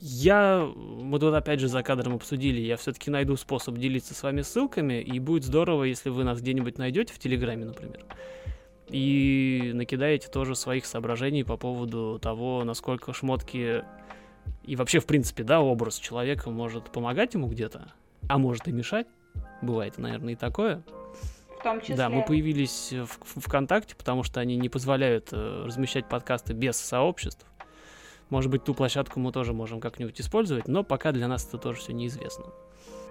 Я, 0.00 0.66
мы 0.76 1.18
тут 1.18 1.34
опять 1.34 1.60
же 1.60 1.68
за 1.68 1.82
кадром 1.82 2.14
обсудили, 2.14 2.60
я 2.60 2.78
все-таки 2.78 3.10
найду 3.10 3.36
способ 3.36 3.76
делиться 3.76 4.14
с 4.14 4.22
вами 4.22 4.40
ссылками, 4.40 5.02
и 5.02 5.18
будет 5.18 5.44
здорово, 5.44 5.84
если 5.84 6.08
вы 6.08 6.24
нас 6.24 6.40
где-нибудь 6.40 6.78
найдете 6.78 7.12
в 7.12 7.18
Телеграме, 7.18 7.66
например, 7.66 8.00
и 8.88 9.72
накидаете 9.74 10.28
тоже 10.28 10.54
своих 10.56 10.86
соображений 10.86 11.44
по 11.44 11.58
поводу 11.58 12.18
того, 12.18 12.64
насколько 12.64 13.12
шмотки 13.12 13.84
и 14.64 14.76
вообще, 14.76 15.00
в 15.00 15.06
принципе, 15.06 15.44
да, 15.44 15.60
образ 15.60 15.96
человека 15.98 16.50
может 16.50 16.90
помогать 16.90 17.34
ему 17.34 17.48
где-то, 17.48 17.92
а 18.28 18.38
может 18.38 18.68
и 18.68 18.72
мешать. 18.72 19.06
Бывает, 19.62 19.98
наверное, 19.98 20.32
и 20.32 20.36
такое. 20.36 20.82
В 21.58 21.62
том 21.62 21.80
числе. 21.80 21.96
Да, 21.96 22.08
мы 22.08 22.24
появились 22.24 22.92
в, 22.92 23.40
ВКонтакте, 23.40 23.94
потому 23.94 24.22
что 24.22 24.40
они 24.40 24.56
не 24.56 24.68
позволяют 24.68 25.28
э, 25.32 25.64
размещать 25.66 26.08
подкасты 26.08 26.54
без 26.54 26.76
сообществ. 26.76 27.46
Может 28.30 28.50
быть, 28.50 28.64
ту 28.64 28.74
площадку 28.74 29.20
мы 29.20 29.32
тоже 29.32 29.52
можем 29.52 29.80
как-нибудь 29.80 30.20
использовать, 30.20 30.68
но 30.68 30.84
пока 30.84 31.12
для 31.12 31.28
нас 31.28 31.46
это 31.46 31.58
тоже 31.58 31.80
все 31.80 31.92
неизвестно. 31.92 32.46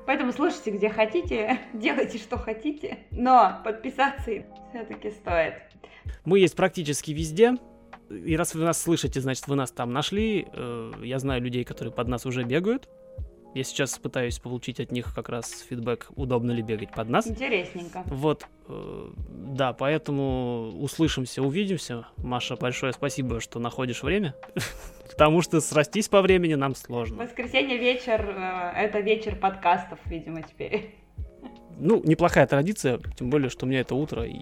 Поэтому 0.05 0.31
слушайте, 0.31 0.71
где 0.71 0.89
хотите, 0.89 1.59
делайте, 1.73 2.17
что 2.17 2.37
хотите, 2.37 2.99
но 3.11 3.61
подписаться 3.63 4.31
все-таки 4.69 5.11
стоит. 5.11 5.55
Мы 6.25 6.39
есть 6.39 6.55
практически 6.55 7.11
везде. 7.11 7.57
И 8.09 8.35
раз 8.35 8.55
вы 8.55 8.63
нас 8.63 8.81
слышите, 8.81 9.21
значит, 9.21 9.47
вы 9.47 9.55
нас 9.55 9.71
там 9.71 9.93
нашли. 9.93 10.47
Э, 10.51 10.93
я 11.03 11.19
знаю 11.19 11.43
людей, 11.43 11.63
которые 11.63 11.93
под 11.93 12.07
нас 12.07 12.25
уже 12.25 12.43
бегают. 12.43 12.89
Я 13.55 13.63
сейчас 13.63 13.97
пытаюсь 13.97 14.37
получить 14.37 14.79
от 14.79 14.91
них 14.91 15.13
как 15.13 15.27
раз 15.29 15.65
фидбэк, 15.67 16.11
удобно 16.15 16.51
ли 16.51 16.61
бегать 16.61 16.91
под 16.91 17.09
нас. 17.09 17.27
Интересненько. 17.27 18.03
Вот, 18.05 18.45
э, 18.67 19.09
да, 19.17 19.73
поэтому 19.73 20.71
услышимся, 20.79 21.41
увидимся. 21.41 22.05
Маша, 22.17 22.55
большое 22.55 22.93
спасибо, 22.93 23.39
что 23.39 23.59
находишь 23.59 24.03
время, 24.03 24.35
потому 25.09 25.41
что 25.41 25.61
срастись 25.61 26.07
по 26.09 26.21
времени 26.21 26.53
нам 26.53 26.75
сложно. 26.75 27.23
Воскресенье 27.23 27.79
вечер, 27.79 28.23
э, 28.29 28.71
это 28.75 28.99
вечер 28.99 29.35
подкастов, 29.35 29.99
видимо, 30.05 30.43
теперь. 30.43 30.95
Ну, 31.79 32.01
неплохая 32.03 32.45
традиция, 32.45 32.99
тем 33.17 33.31
более, 33.31 33.49
что 33.49 33.65
у 33.65 33.69
меня 33.69 33.79
это 33.79 33.95
утро 33.95 34.25
и 34.25 34.39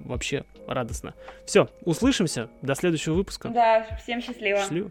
вообще 0.00 0.44
радостно. 0.66 1.14
Все, 1.46 1.68
услышимся, 1.84 2.48
до 2.62 2.74
следующего 2.74 3.14
выпуска. 3.14 3.48
Да, 3.48 3.86
всем 4.02 4.20
счастливо. 4.20 4.58
Счастливо. 4.58 4.90